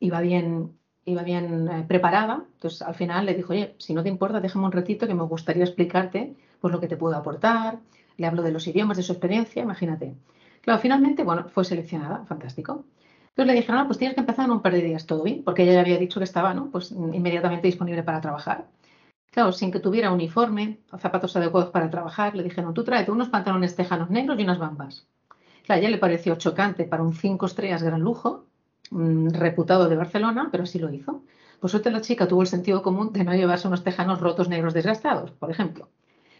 iba 0.00 0.20
bien 0.20 0.78
iba 1.06 1.22
bien 1.22 1.68
eh, 1.68 1.84
preparada, 1.88 2.44
entonces 2.54 2.82
al 2.82 2.94
final 2.94 3.26
le 3.26 3.34
dijo, 3.34 3.52
oye, 3.52 3.74
si 3.78 3.94
no 3.94 4.02
te 4.02 4.08
importa, 4.10 4.40
déjame 4.40 4.66
un 4.66 4.72
ratito 4.72 5.06
que 5.06 5.14
me 5.14 5.24
gustaría 5.24 5.64
explicarte 5.64 6.36
pues 6.60 6.72
lo 6.72 6.80
que 6.80 6.88
te 6.88 6.96
puedo 6.96 7.16
aportar, 7.16 7.80
le 8.18 8.26
hablo 8.26 8.42
de 8.42 8.52
los 8.52 8.66
idiomas, 8.68 8.96
de 8.98 9.02
su 9.02 9.12
experiencia, 9.12 9.62
imagínate. 9.62 10.14
Claro, 10.60 10.80
finalmente, 10.80 11.24
bueno, 11.24 11.48
fue 11.48 11.64
seleccionada, 11.64 12.24
fantástico. 12.26 12.84
Entonces 13.30 13.54
le 13.54 13.60
dijeron, 13.60 13.80
ah, 13.80 13.86
pues 13.86 13.98
tienes 13.98 14.14
que 14.14 14.20
empezar 14.20 14.44
en 14.46 14.52
un 14.52 14.62
par 14.62 14.72
de 14.72 14.82
días, 14.82 15.06
todo 15.06 15.22
bien, 15.22 15.42
porque 15.44 15.62
ella 15.62 15.74
ya 15.74 15.80
había 15.80 15.98
dicho 15.98 16.20
que 16.20 16.24
estaba, 16.24 16.54
¿no? 16.54 16.70
Pues 16.70 16.92
inmediatamente 16.92 17.66
disponible 17.66 18.02
para 18.02 18.20
trabajar. 18.20 18.68
Claro, 19.30 19.52
sin 19.52 19.70
que 19.70 19.80
tuviera 19.80 20.12
uniforme 20.12 20.80
o 20.92 20.98
zapatos 20.98 21.36
adecuados 21.36 21.70
para 21.70 21.90
trabajar, 21.90 22.34
le 22.36 22.42
dijeron, 22.42 22.74
tú 22.74 22.84
tráete 22.84 23.10
unos 23.12 23.28
pantalones 23.28 23.76
tejanos 23.76 24.10
negros 24.10 24.38
y 24.38 24.44
unas 24.44 24.58
bambas. 24.58 25.06
Claro, 25.64 25.78
a 25.78 25.80
ella 25.80 25.90
le 25.90 25.98
pareció 25.98 26.34
chocante 26.36 26.84
para 26.84 27.02
un 27.02 27.14
cinco 27.14 27.46
estrellas 27.46 27.82
gran 27.82 28.00
lujo, 28.00 28.46
Mm, 28.90 29.30
reputado 29.30 29.88
de 29.88 29.96
Barcelona, 29.96 30.48
pero 30.50 30.66
sí 30.66 30.78
lo 30.78 30.92
hizo. 30.92 31.22
Por 31.60 31.70
suerte 31.70 31.90
la 31.90 32.00
chica 32.00 32.26
tuvo 32.26 32.42
el 32.42 32.48
sentido 32.48 32.82
común 32.82 33.12
de 33.12 33.24
no 33.24 33.34
llevarse 33.34 33.68
unos 33.68 33.84
tejanos 33.84 34.20
rotos 34.20 34.48
negros 34.48 34.74
desgastados, 34.74 35.30
por 35.32 35.50
ejemplo. 35.50 35.88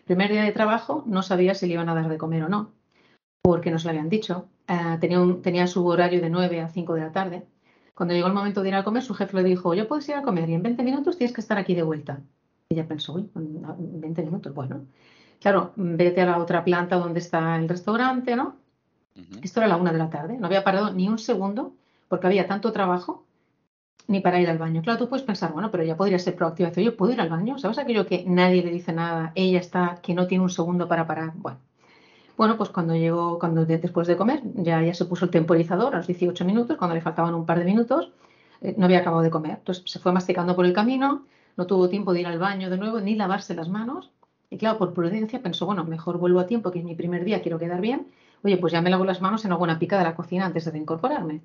Primer 0.06 0.30
día 0.32 0.42
de 0.44 0.52
trabajo 0.52 1.04
no 1.06 1.22
sabía 1.22 1.54
si 1.54 1.66
le 1.66 1.74
iban 1.74 1.88
a 1.88 1.94
dar 1.94 2.08
de 2.08 2.18
comer 2.18 2.44
o 2.44 2.48
no, 2.48 2.72
porque 3.42 3.70
nos 3.70 3.84
lo 3.84 3.90
habían 3.90 4.08
dicho. 4.08 4.48
Eh, 4.68 4.98
tenía, 5.00 5.18
tenía 5.42 5.66
su 5.66 5.86
horario 5.86 6.20
de 6.20 6.30
9 6.30 6.60
a 6.60 6.68
5 6.68 6.94
de 6.94 7.00
la 7.00 7.12
tarde. 7.12 7.46
Cuando 7.94 8.14
llegó 8.14 8.28
el 8.28 8.34
momento 8.34 8.62
de 8.62 8.68
ir 8.68 8.74
a 8.74 8.84
comer, 8.84 9.02
su 9.02 9.14
jefe 9.14 9.36
le 9.36 9.44
dijo, 9.44 9.74
yo 9.74 9.88
puedes 9.88 10.08
ir 10.08 10.14
a 10.14 10.22
comer 10.22 10.48
y 10.48 10.54
en 10.54 10.62
20 10.62 10.82
minutos 10.82 11.18
tienes 11.18 11.34
que 11.34 11.40
estar 11.40 11.58
aquí 11.58 11.74
de 11.74 11.82
vuelta. 11.82 12.20
Ella 12.68 12.86
pensó, 12.86 13.14
uy, 13.14 13.28
20 13.34 14.22
minutos, 14.22 14.54
bueno. 14.54 14.86
Claro, 15.40 15.72
vete 15.76 16.20
a 16.20 16.26
la 16.26 16.38
otra 16.38 16.64
planta 16.64 16.96
donde 16.96 17.18
está 17.18 17.56
el 17.56 17.68
restaurante, 17.68 18.36
¿no? 18.36 18.56
Esto 19.42 19.60
era 19.60 19.68
la 19.68 19.76
una 19.76 19.92
de 19.92 19.98
la 19.98 20.08
tarde. 20.08 20.38
No 20.38 20.46
había 20.46 20.64
parado 20.64 20.92
ni 20.92 21.08
un 21.08 21.18
segundo 21.18 21.74
porque 22.08 22.26
había 22.26 22.46
tanto 22.46 22.72
trabajo 22.72 23.24
ni 24.06 24.20
para 24.20 24.40
ir 24.40 24.48
al 24.48 24.58
baño. 24.58 24.82
Claro, 24.82 24.98
tú 24.98 25.08
puedes 25.08 25.24
pensar, 25.24 25.52
bueno, 25.52 25.70
pero 25.70 25.82
ella 25.82 25.96
podría 25.96 26.18
ser 26.18 26.36
proactiva. 26.36 26.70
Yo 26.70 26.96
puedo 26.96 27.12
ir 27.12 27.20
al 27.20 27.28
baño. 27.28 27.58
¿Sabes 27.58 27.78
aquello 27.78 28.06
que 28.06 28.24
nadie 28.26 28.62
le 28.62 28.70
dice 28.70 28.92
nada? 28.92 29.32
Ella 29.34 29.60
está, 29.60 29.98
que 30.02 30.14
no 30.14 30.26
tiene 30.26 30.44
un 30.44 30.50
segundo 30.50 30.88
para 30.88 31.06
parar. 31.06 31.32
Bueno, 31.36 31.58
Bueno, 32.40 32.56
pues 32.56 32.70
cuando 32.70 32.96
llegó, 32.96 33.38
cuando 33.38 33.66
después 33.66 34.06
de 34.08 34.16
comer, 34.16 34.40
ya, 34.54 34.80
ya 34.80 34.94
se 34.94 35.04
puso 35.04 35.26
el 35.26 35.30
temporizador 35.30 35.94
a 35.94 35.98
los 35.98 36.06
18 36.06 36.42
minutos, 36.46 36.78
cuando 36.78 36.94
le 36.94 37.02
faltaban 37.02 37.34
un 37.34 37.44
par 37.44 37.58
de 37.58 37.66
minutos, 37.66 38.12
eh, 38.62 38.74
no 38.78 38.86
había 38.86 39.00
acabado 39.00 39.22
de 39.22 39.28
comer. 39.28 39.56
Entonces 39.58 39.84
se 39.86 39.98
fue 39.98 40.10
masticando 40.10 40.56
por 40.56 40.64
el 40.64 40.72
camino, 40.72 41.26
no 41.58 41.66
tuvo 41.66 41.90
tiempo 41.90 42.14
de 42.14 42.20
ir 42.20 42.26
al 42.26 42.38
baño 42.38 42.70
de 42.70 42.78
nuevo 42.78 42.98
ni 42.98 43.14
lavarse 43.14 43.54
las 43.54 43.68
manos. 43.68 44.10
Y 44.48 44.56
claro, 44.56 44.78
por 44.78 44.94
prudencia 44.94 45.42
pensó, 45.42 45.66
bueno, 45.66 45.84
mejor 45.84 46.16
vuelvo 46.16 46.40
a 46.40 46.46
tiempo, 46.46 46.70
que 46.70 46.78
es 46.78 46.84
mi 46.86 46.94
primer 46.94 47.24
día, 47.26 47.42
quiero 47.42 47.58
quedar 47.58 47.82
bien. 47.82 48.06
Oye, 48.42 48.56
pues 48.56 48.72
ya 48.72 48.80
me 48.80 48.88
lavo 48.88 49.04
las 49.04 49.20
manos 49.20 49.44
en 49.44 49.52
alguna 49.52 49.78
pica 49.78 49.98
de 49.98 50.04
la 50.04 50.14
cocina 50.14 50.46
antes 50.46 50.64
de 50.64 50.78
incorporarme. 50.78 51.42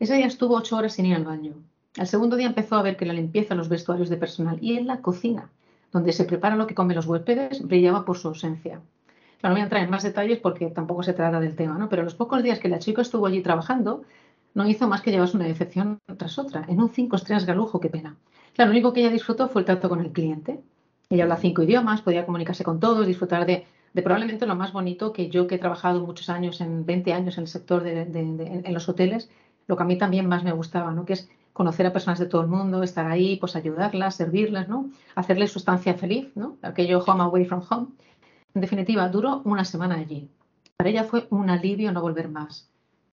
Ese 0.00 0.14
día 0.14 0.28
estuvo 0.28 0.56
ocho 0.56 0.78
horas 0.78 0.94
sin 0.94 1.04
ir 1.04 1.14
al 1.14 1.24
baño. 1.24 1.56
Al 1.98 2.06
segundo 2.06 2.36
día 2.36 2.46
empezó 2.46 2.76
a 2.76 2.82
ver 2.82 2.96
que 2.96 3.04
la 3.04 3.12
limpieza 3.12 3.52
en 3.52 3.58
los 3.58 3.68
vestuarios 3.68 4.08
de 4.08 4.16
personal 4.16 4.56
y 4.62 4.78
en 4.78 4.86
la 4.86 5.02
cocina, 5.02 5.50
donde 5.92 6.14
se 6.14 6.24
prepara 6.24 6.56
lo 6.56 6.66
que 6.66 6.74
comen 6.74 6.96
los 6.96 7.04
huéspedes, 7.04 7.60
brillaba 7.60 8.06
por 8.06 8.16
su 8.16 8.28
ausencia 8.28 8.80
no 9.42 9.50
voy 9.50 9.60
a 9.60 9.64
entrar 9.64 9.82
en 9.82 9.90
más 9.90 10.02
detalles 10.02 10.38
porque 10.38 10.66
tampoco 10.66 11.02
se 11.02 11.12
trata 11.12 11.40
del 11.40 11.56
tema, 11.56 11.76
¿no? 11.78 11.88
Pero 11.88 12.02
los 12.02 12.14
pocos 12.14 12.42
días 12.42 12.58
que 12.58 12.68
la 12.68 12.78
chica 12.78 13.02
estuvo 13.02 13.26
allí 13.26 13.42
trabajando, 13.42 14.02
no 14.54 14.68
hizo 14.68 14.88
más 14.88 15.02
que 15.02 15.10
llevarse 15.10 15.36
una 15.36 15.46
decepción 15.46 15.98
tras 16.16 16.38
otra, 16.38 16.64
en 16.68 16.80
un 16.80 16.90
cinco 16.90 17.16
estrellas 17.16 17.46
galujo, 17.46 17.80
qué 17.80 17.88
pena. 17.88 18.16
Claro, 18.54 18.70
lo 18.70 18.74
único 18.74 18.92
que 18.92 19.00
ella 19.00 19.10
disfrutó 19.10 19.48
fue 19.48 19.62
el 19.62 19.66
trato 19.66 19.88
con 19.88 20.00
el 20.00 20.12
cliente. 20.12 20.60
Ella 21.08 21.24
habla 21.24 21.36
cinco 21.36 21.62
idiomas, 21.62 22.02
podía 22.02 22.24
comunicarse 22.26 22.64
con 22.64 22.80
todos, 22.80 23.06
disfrutar 23.06 23.46
de, 23.46 23.66
probablemente 23.94 24.46
lo 24.46 24.54
más 24.54 24.72
bonito 24.72 25.12
que 25.12 25.28
yo 25.28 25.46
que 25.46 25.56
he 25.56 25.58
trabajado 25.58 26.00
muchos 26.06 26.28
años, 26.28 26.60
en 26.60 26.86
20 26.86 27.12
años 27.12 27.36
en 27.38 27.42
el 27.42 27.48
sector 27.48 27.82
de, 27.82 28.02
en 28.02 28.74
los 28.74 28.88
hoteles, 28.88 29.30
lo 29.66 29.76
que 29.76 29.82
a 29.82 29.86
mí 29.86 29.96
también 29.96 30.26
más 30.26 30.44
me 30.44 30.52
gustaba, 30.52 30.92
¿no? 30.92 31.04
Que 31.04 31.14
es 31.14 31.28
conocer 31.52 31.86
a 31.86 31.92
personas 31.92 32.18
de 32.18 32.26
todo 32.26 32.42
el 32.42 32.48
mundo, 32.48 32.82
estar 32.82 33.06
ahí, 33.06 33.36
pues 33.36 33.56
ayudarlas, 33.56 34.16
servirlas, 34.16 34.68
¿no? 34.68 34.90
Hacerles 35.14 35.52
su 35.52 35.58
estancia 35.58 35.94
feliz, 35.94 36.30
¿no? 36.34 36.56
Aquello 36.62 37.02
home 37.04 37.22
away 37.22 37.44
from 37.44 37.62
home. 37.68 37.88
En 38.54 38.60
definitiva, 38.60 39.08
duró 39.08 39.42
una 39.44 39.64
semana 39.64 39.96
allí. 39.96 40.30
Para 40.76 40.90
ella 40.90 41.04
fue 41.04 41.26
un 41.30 41.48
alivio 41.50 41.92
no 41.92 42.02
volver 42.02 42.28
más. 42.28 42.68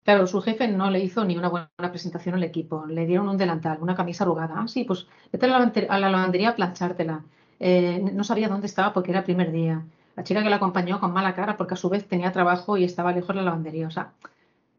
Claro, 0.04 0.26
su 0.26 0.40
jefe 0.40 0.68
no 0.68 0.90
le 0.90 1.00
hizo 1.00 1.24
ni 1.24 1.36
una 1.36 1.48
buena 1.48 1.68
presentación 1.90 2.34
al 2.34 2.42
equipo. 2.42 2.86
Le 2.86 3.06
dieron 3.06 3.28
un 3.28 3.36
delantal, 3.36 3.78
una 3.80 3.94
camisa 3.94 4.24
arrugada. 4.24 4.54
Ah, 4.56 4.66
sí, 4.66 4.84
pues 4.84 5.06
vete 5.30 5.46
a 5.46 5.98
la 5.98 6.10
lavandería 6.10 6.50
a 6.50 6.54
planchártela. 6.56 7.24
Eh, 7.60 8.00
no 8.14 8.24
sabía 8.24 8.48
dónde 8.48 8.66
estaba 8.66 8.92
porque 8.92 9.10
era 9.10 9.24
primer 9.24 9.52
día. 9.52 9.84
La 10.16 10.24
chica 10.24 10.42
que 10.42 10.50
la 10.50 10.56
acompañó 10.56 10.98
con 10.98 11.12
mala 11.12 11.34
cara 11.34 11.56
porque 11.56 11.74
a 11.74 11.76
su 11.76 11.88
vez 11.90 12.08
tenía 12.08 12.32
trabajo 12.32 12.76
y 12.76 12.84
estaba 12.84 13.12
lejos 13.12 13.28
de 13.28 13.34
la 13.34 13.42
lavandería. 13.42 13.86
O 13.86 13.90
sea, 13.90 14.12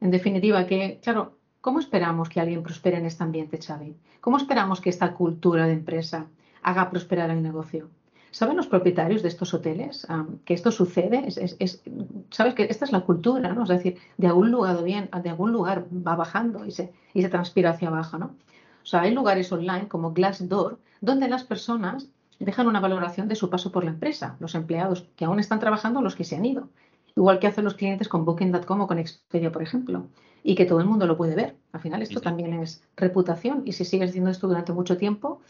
en 0.01 0.11
definitiva, 0.11 0.65
que, 0.65 0.99
claro, 1.03 1.37
¿cómo 1.61 1.79
esperamos 1.79 2.27
que 2.29 2.39
alguien 2.39 2.63
prospere 2.63 2.97
en 2.97 3.05
este 3.05 3.23
ambiente, 3.23 3.59
Xavi? 3.61 3.95
¿Cómo 4.21 4.37
esperamos 4.37 4.81
que 4.81 4.89
esta 4.89 5.13
cultura 5.13 5.67
de 5.67 5.73
empresa 5.73 6.27
haga 6.63 6.89
prosperar 6.89 7.29
el 7.29 7.43
negocio? 7.43 7.89
¿Saben 8.31 8.57
los 8.57 8.67
propietarios 8.67 9.21
de 9.21 9.27
estos 9.29 9.53
hoteles 9.53 10.07
que 10.45 10.53
esto 10.53 10.71
sucede? 10.71 11.25
Es, 11.27 11.81
Sabes 12.29 12.53
que 12.53 12.63
esta 12.69 12.86
es 12.86 12.91
la 12.91 13.01
cultura, 13.01 13.53
¿no? 13.53 13.63
Es 13.63 13.69
decir, 13.69 13.98
de 14.17 14.27
algún 14.27 14.51
lugar 14.51 14.83
bien, 14.83 15.09
de 15.24 15.29
algún 15.29 15.51
lugar 15.51 15.86
va 15.91 16.15
bajando 16.15 16.65
y 16.65 16.71
se, 16.71 16.93
y 17.13 17.21
se 17.21 17.29
transpira 17.29 17.71
hacia 17.71 17.88
abajo, 17.88 18.17
¿no? 18.17 18.36
O 18.83 18.86
sea, 18.86 19.01
hay 19.01 19.13
lugares 19.13 19.51
online 19.51 19.88
como 19.88 20.13
Glassdoor 20.13 20.79
donde 21.01 21.27
las 21.27 21.43
personas 21.43 22.07
dejan 22.39 22.67
una 22.67 22.79
valoración 22.79 23.27
de 23.27 23.36
su 23.36 23.50
paso 23.50 23.71
por 23.71 23.83
la 23.83 23.91
empresa, 23.91 24.38
los 24.39 24.55
empleados 24.55 25.09
que 25.15 25.25
aún 25.25 25.39
están 25.39 25.59
trabajando, 25.59 26.01
los 26.01 26.15
que 26.15 26.24
se 26.24 26.36
han 26.36 26.45
ido. 26.45 26.69
Igual 27.15 27.39
que 27.39 27.48
hacen 27.48 27.65
los 27.65 27.74
clientes 27.74 28.07
con 28.07 28.24
Booking.com 28.25 28.81
o 28.81 28.88
con 28.88 29.00
Expedia, 29.00 29.51
por 29.51 29.62
ejemplo, 29.62 30.07
y 30.43 30.55
que 30.55 30.65
todo 30.65 30.79
el 30.79 30.88
mundo 30.88 31.05
lo 31.05 31.17
puede 31.17 31.36
ver. 31.36 31.57
Al 31.74 31.81
final 31.81 32.01
esto 32.01 32.21
también 32.21 32.53
es 32.53 32.81
reputación 32.95 33.63
y 33.65 33.74
si 33.74 33.83
sigues 33.83 34.12
haciendo 34.12 34.29
esto 34.29 34.48
durante 34.48 34.71
mucho 34.71 34.98
tiempo, 34.98 35.41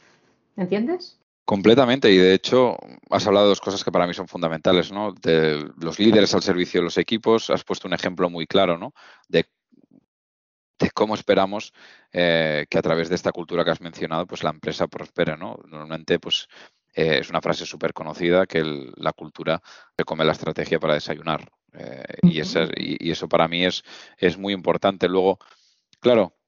¿entiendes? 0.55 1.19
Completamente, 1.49 2.11
y 2.11 2.17
de 2.17 2.35
hecho 2.35 2.77
has 3.09 3.25
hablado 3.25 3.47
de 3.47 3.49
dos 3.49 3.59
cosas 3.59 3.83
que 3.83 3.91
para 3.91 4.05
mí 4.05 4.13
son 4.13 4.27
fundamentales, 4.27 4.91
¿no? 4.91 5.13
De 5.13 5.67
los 5.81 5.97
líderes 5.97 6.35
al 6.35 6.43
servicio 6.43 6.79
de 6.79 6.83
los 6.83 6.99
equipos, 6.99 7.49
has 7.49 7.63
puesto 7.63 7.87
un 7.87 7.95
ejemplo 7.95 8.29
muy 8.29 8.45
claro, 8.45 8.77
¿no? 8.77 8.93
De, 9.27 9.47
cómo 10.93 11.15
esperamos 11.15 11.73
eh, 12.11 12.67
que 12.69 12.77
a 12.77 12.83
través 12.83 13.09
de 13.09 13.15
esta 13.15 13.31
cultura 13.31 13.65
que 13.65 13.71
has 13.71 13.81
mencionado, 13.81 14.27
pues 14.27 14.43
la 14.43 14.51
empresa 14.51 14.85
prospere, 14.85 15.37
¿no? 15.37 15.57
Normalmente, 15.65 16.19
pues 16.19 16.47
eh, 16.93 17.17
es 17.21 17.31
una 17.31 17.41
frase 17.41 17.65
súper 17.65 17.93
conocida 17.93 18.45
que 18.45 18.63
la 18.97 19.13
cultura 19.13 19.59
se 19.97 20.03
come 20.03 20.25
la 20.25 20.33
estrategia 20.33 20.79
para 20.79 20.93
desayunar. 20.93 21.49
Eh, 21.73 22.03
y, 22.21 22.37
y, 23.07 23.09
eso 23.09 23.27
para 23.27 23.47
mí 23.47 23.65
es, 23.65 23.81
es 24.17 24.37
muy 24.37 24.53
importante. 24.53 25.07
Luego, 25.07 25.39
claro, 25.99 26.38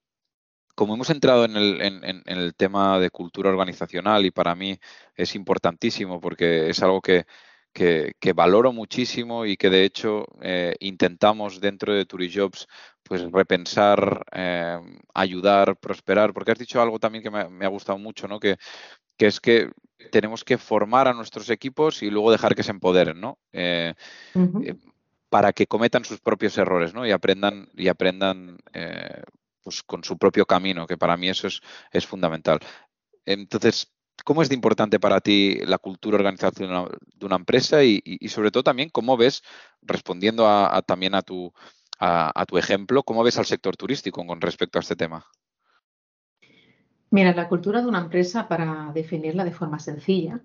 como 0.75 0.95
hemos 0.95 1.09
entrado 1.09 1.45
en 1.45 1.55
el, 1.55 2.53
tema 2.55 2.99
de 2.99 3.09
cultura 3.09 3.49
organizacional 3.49 4.25
y 4.25 4.31
para 4.31 4.55
mí 4.55 4.77
es 5.15 5.35
importantísimo 5.35 6.19
porque 6.19 6.69
es 6.69 6.81
algo 6.81 7.01
que, 7.01 7.25
valoro 8.35 8.73
muchísimo 8.73 9.45
y 9.45 9.57
que 9.57 9.69
de 9.69 9.83
hecho 9.83 10.25
eh, 10.41 10.75
intentamos 10.79 11.59
dentro 11.59 11.93
de 11.93 12.05
Turijobs 12.05 12.67
pues 13.03 13.29
repensar, 13.31 14.25
eh, 14.31 14.79
ayudar, 15.13 15.75
prosperar, 15.77 16.33
porque 16.33 16.51
has 16.51 16.59
dicho 16.59 16.81
algo 16.81 16.97
también 16.99 17.23
que 17.23 17.29
me, 17.29 17.65
ha 17.65 17.69
gustado 17.69 17.97
mucho, 17.97 18.27
¿no? 18.27 18.39
Que, 18.39 18.57
es 19.17 19.39
que 19.39 19.69
tenemos 20.11 20.43
que 20.43 20.57
formar 20.57 21.07
a 21.07 21.13
nuestros 21.13 21.49
equipos 21.49 22.01
y 22.01 22.09
luego 22.09 22.31
dejar 22.31 22.55
que 22.55 22.63
se 22.63 22.71
empoderen, 22.71 23.19
¿no? 23.19 23.37
Eh, 23.51 23.93
para 25.29 25.53
que 25.53 25.67
cometan 25.67 26.05
sus 26.05 26.21
propios 26.21 26.57
errores, 26.57 26.93
¿no? 26.93 27.05
Y 27.05 27.11
aprendan, 27.11 27.69
y 27.75 27.89
aprendan 27.89 28.57
pues, 29.63 29.83
con 29.83 30.03
su 30.03 30.17
propio 30.17 30.45
camino, 30.45 30.87
que 30.87 30.97
para 30.97 31.17
mí 31.17 31.29
eso 31.29 31.47
es, 31.47 32.05
fundamental. 32.05 32.59
Entonces, 33.25 33.91
¿cómo 34.23 34.41
es 34.41 34.49
de 34.49 34.55
importante 34.55 34.99
para 34.99 35.21
ti 35.21 35.59
la 35.65 35.77
cultura 35.77 36.17
organizacional 36.17 36.89
de 37.15 37.25
una 37.25 37.35
empresa 37.35 37.83
y, 37.83 38.01
sobre 38.27 38.51
todo 38.51 38.63
también 38.63 38.89
cómo 38.89 39.17
ves, 39.17 39.43
respondiendo 39.81 40.47
a, 40.47 40.81
también 40.81 41.15
a 41.15 41.21
tu, 41.21 41.53
a, 41.99 42.45
tu 42.47 42.57
ejemplo, 42.57 43.03
cómo 43.03 43.23
ves 43.23 43.37
al 43.37 43.45
sector 43.45 43.77
turístico 43.77 44.25
con 44.25 44.41
respecto 44.41 44.79
a 44.79 44.81
este 44.81 44.95
tema? 44.95 45.25
Mira, 47.11 47.33
la 47.33 47.49
cultura 47.49 47.81
de 47.81 47.87
una 47.87 47.99
empresa, 47.99 48.47
para 48.47 48.91
definirla 48.93 49.43
de 49.43 49.51
forma 49.51 49.79
sencilla, 49.79 50.41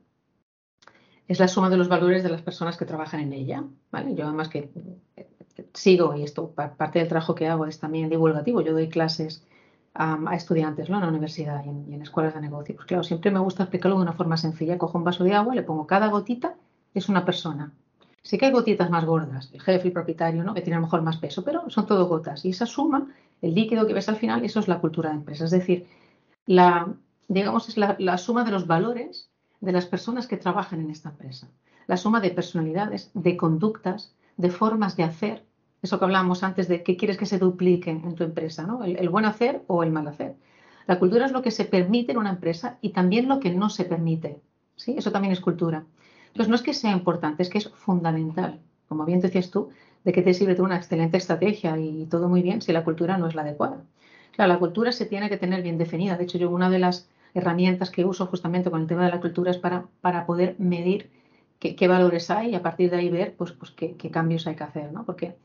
es 1.28 1.40
la 1.40 1.49
suma 1.49 1.71
de 1.71 1.76
los 1.76 1.88
valores 1.88 2.23
de 2.23 2.28
las 2.28 2.42
personas 2.42 2.76
que 2.76 2.85
trabajan 2.85 3.21
en 3.21 3.33
ella. 3.33 3.64
¿vale? 3.90 4.14
Yo 4.14 4.25
además 4.25 4.49
que 4.49 4.71
sigo, 5.73 6.14
y 6.14 6.23
esto 6.23 6.50
parte 6.50 6.99
del 6.99 7.09
trabajo 7.09 7.35
que 7.35 7.49
hago 7.49 7.66
es 7.66 7.78
también 7.78 8.09
divulgativo, 8.09 8.61
yo 8.61 8.73
doy 8.73 8.88
clases 8.88 9.45
a 9.95 10.35
estudiantes 10.35 10.90
¿no? 10.90 10.97
en 10.97 11.02
la 11.02 11.09
universidad 11.09 11.64
y 11.64 11.68
en, 11.68 12.02
escuelas 12.02 12.35
de 12.35 12.42
negocios. 12.42 12.76
Pues 12.76 12.87
claro, 12.87 13.02
siempre 13.02 13.30
me 13.30 13.38
gusta 13.38 13.62
explicarlo 13.62 13.97
de 13.97 14.02
una 14.02 14.12
forma 14.12 14.37
sencilla. 14.37 14.76
Cojo 14.76 14.99
un 14.99 15.04
vaso 15.04 15.25
de 15.25 15.33
agua, 15.33 15.54
le 15.54 15.62
pongo 15.62 15.87
cada 15.87 16.09
gotita, 16.09 16.54
es 16.92 17.09
una 17.09 17.25
persona. 17.25 17.73
Sí 18.23 18.37
que 18.37 18.47
hay 18.47 18.52
gotitas 18.52 18.90
más 18.90 19.06
gordas, 19.06 19.50
el 19.54 19.62
jefe, 19.62 19.88
el 19.88 19.92
propietario, 19.92 20.45
¿no? 20.45 20.52
que 20.52 20.61
tiene 20.61 20.76
a 20.76 20.80
lo 20.80 20.87
mejor 20.87 21.00
más 21.00 21.16
peso, 21.16 21.45
pero 21.45 21.71
son 21.71 21.87
todo 21.87 22.09
gotas. 22.09 22.45
Y 22.45 22.50
esa 22.50 22.66
suma, 22.66 23.06
el 23.40 23.54
líquido 23.54 23.87
que 23.87 23.95
ves 23.95 24.09
al 24.11 24.16
final, 24.16 24.45
eso 24.45 24.61
es 24.61 24.68
la 24.68 24.80
cultura 24.80 25.11
de 25.11 25.16
empresa. 25.16 25.47
Es 25.47 25.50
decir, 25.50 25.87
la, 26.45 26.92
digamos, 27.28 27.68
es 27.71 27.78
la 27.78 28.18
suma 28.18 28.45
de 28.45 28.50
los 28.50 28.66
valores 28.66 29.30
de 29.60 29.72
las 29.72 29.86
personas 29.86 30.26
que 30.26 30.36
trabajan 30.36 30.80
en 30.80 30.90
esta 30.90 31.10
empresa. 31.10 31.48
La 31.86 31.96
suma 31.96 32.20
de 32.20 32.30
personalidades, 32.30 33.10
de 33.14 33.36
conductas, 33.36 34.14
de 34.36 34.50
formas 34.50 34.96
de 34.96 35.04
hacer, 35.04 35.44
eso 35.82 35.98
que 35.98 36.04
hablábamos 36.04 36.42
antes 36.42 36.68
de 36.68 36.82
qué 36.82 36.96
quieres 36.96 37.16
que 37.16 37.26
se 37.26 37.38
duplique 37.38 37.90
en 37.90 38.14
tu 38.14 38.25
empresa, 38.25 38.66
¿no? 38.66 38.82
El, 38.84 39.08
buen 39.08 39.25
hacer 39.25 39.62
o 39.66 39.82
el 39.82 39.92
mal 39.92 40.08
hacer. 40.08 40.34
La 40.86 40.98
cultura 40.98 41.26
es 41.26 41.32
lo 41.32 41.42
que 41.42 41.50
se 41.50 41.64
permite 41.64 42.12
en 42.12 42.18
una 42.18 42.30
empresa 42.30 42.78
y 42.80 42.90
también 42.90 43.28
lo 43.28 43.40
que 43.40 43.50
no 43.50 43.70
se 43.70 43.84
permite. 43.84 44.40
¿sí? 44.76 44.94
Eso 44.96 45.12
también 45.12 45.32
es 45.32 45.40
cultura. 45.40 45.84
Entonces, 46.28 46.48
no 46.48 46.54
es 46.54 46.62
que 46.62 46.75
sea 46.75 46.92
importante, 46.92 47.42
es 47.42 47.48
que 47.48 47.58
es 47.58 47.68
fundamental. 47.68 48.60
Como 48.88 49.04
bien 49.04 49.20
decías 49.20 49.50
tú, 49.50 49.70
de 50.04 50.12
que 50.12 50.22
te 50.22 50.34
sirve 50.34 50.60
una 50.60 50.76
excelente 50.76 51.16
estrategia 51.16 51.76
y 51.78 52.06
todo 52.06 52.28
muy 52.28 52.42
bien 52.42 52.62
si 52.62 52.72
la 52.72 52.84
cultura 52.84 53.18
no 53.18 53.26
es 53.26 53.34
la 53.34 53.42
adecuada. 53.42 53.82
Claro, 54.32 54.52
la 54.52 54.58
cultura 54.58 54.92
se 54.92 55.06
tiene 55.06 55.28
que 55.28 55.38
tener 55.38 55.62
bien 55.62 55.78
definida. 55.78 56.16
De 56.16 56.25
hecho, 56.25 56.38
yo 56.38 56.50
una 56.50 56.70
de 56.70 56.78
las 56.78 57.08
herramientas 57.37 57.90
que 57.90 58.05
uso 58.05 58.26
justamente 58.26 58.71
con 58.71 58.81
el 58.81 58.87
tema 58.87 59.05
de 59.05 59.11
la 59.11 59.21
cultura 59.21 59.50
es 59.50 59.59
para, 59.59 59.85
para 60.00 60.25
poder 60.25 60.57
medir 60.59 61.11
qué, 61.59 61.88
valores 61.88 62.31
hay 62.31 62.50
y 62.50 62.55
a 62.55 62.62
partir 62.62 62.90
de 62.90 62.97
ahí 62.97 63.11
ver 63.11 63.35
pues, 63.37 63.52
pues 63.52 63.71
qué, 63.73 63.95
cambios 64.11 64.47
hay 64.47 64.57
que 64.57 64.64
hacer. 64.64 64.93
¿no? 64.93 65.05
Porque 65.05 65.37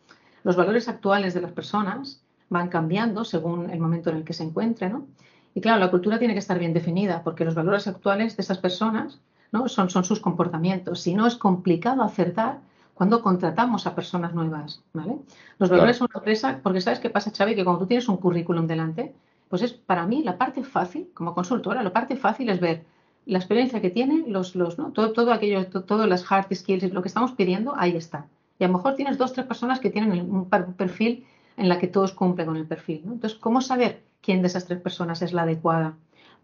los 0.44 0.56
valores 0.56 0.88
actuales 0.88 1.34
de 1.34 1.42
las 1.42 1.52
personas 1.52 2.24
van 2.50 2.70
cambiando 2.70 3.26
según 3.26 3.70
el 3.70 3.80
momento 3.80 4.10
en 4.10 4.18
el 4.18 4.24
que 4.24 4.34
se 4.34 4.44
encuentren, 4.44 4.92
¿no? 4.94 5.08
Y 5.54 5.60
claro, 5.60 5.80
la 5.80 5.92
cultura 5.92 6.18
tiene 6.18 6.34
que 6.34 6.40
estar 6.40 6.58
bien 6.58 6.74
definida, 6.74 7.24
porque 7.24 7.44
los 7.44 7.56
valores 7.56 7.86
actuales 7.86 8.38
de 8.38 8.42
esas 8.42 8.58
personas 8.58 9.20
¿no? 9.52 9.68
son, 9.68 9.90
son 9.90 10.06
sus 10.06 10.22
comportamientos. 10.22 11.02
Si 11.02 11.14
no, 11.14 11.28
es 11.28 11.36
complicado 11.36 12.04
acertar 12.04 12.62
cuando 12.94 13.22
contratamos 13.22 13.86
a 13.86 13.94
personas 13.94 14.34
nuevas, 14.34 14.82
¿vale? 14.94 15.18
Los 15.58 15.70
valores 15.70 15.98
son 15.98 16.08
una 16.10 16.20
empresa, 16.20 16.62
porque 16.64 16.80
¿sabes 16.80 17.00
qué 17.00 17.10
pasa, 17.10 17.32
Xavi? 17.36 17.54
Que 17.54 17.66
cuando 17.66 17.82
tú 17.82 17.88
tienes 17.88 18.08
un 18.08 18.16
currículum 18.16 18.66
delante, 18.66 19.14
pues 19.52 19.62
es 19.62 19.74
para 19.74 20.08
mí 20.08 20.24
la 20.24 20.38
parte 20.38 20.64
fácil, 20.64 21.12
como 21.14 21.36
consultora, 21.36 21.84
la 21.84 21.94
parte 21.94 22.16
fácil 22.16 22.50
es 22.50 22.60
ver 22.60 22.86
la 23.26 23.38
experiencia 23.38 23.82
que 23.82 23.92
tienen, 23.92 24.34
los, 24.34 24.56
los, 24.56 24.80
¿no? 24.80 24.92
todo, 24.94 25.12
todo 25.12 25.32
aquello, 25.32 25.68
todas 25.68 26.10
las 26.10 26.30
hard 26.30 26.48
skills, 26.56 26.92
lo 26.92 27.02
que 27.02 27.10
estamos 27.10 27.34
pidiendo, 27.34 27.74
ahí 27.78 27.96
está. 27.96 28.28
Y 28.58 28.64
a 28.64 28.68
lo 28.68 28.74
mejor 28.74 28.96
tienes 28.96 29.18
dos, 29.18 29.34
tres 29.34 29.46
personas 29.46 29.80
que 29.80 29.90
tienen 29.90 30.12
un 30.34 30.50
perfil 30.50 31.26
en 31.58 31.70
la 31.70 31.80
que 31.80 31.88
todos 31.88 32.14
cumplen 32.14 32.48
con 32.48 32.56
el 32.56 32.66
perfil. 32.66 33.04
Entonces, 33.06 33.38
¿cómo 33.38 33.60
saber 33.62 34.02
quién 34.22 34.42
de 34.42 34.48
esas 34.48 34.66
tres 34.66 34.80
personas 34.80 35.22
es 35.22 35.34
la 35.34 35.44
adecuada 35.44 35.96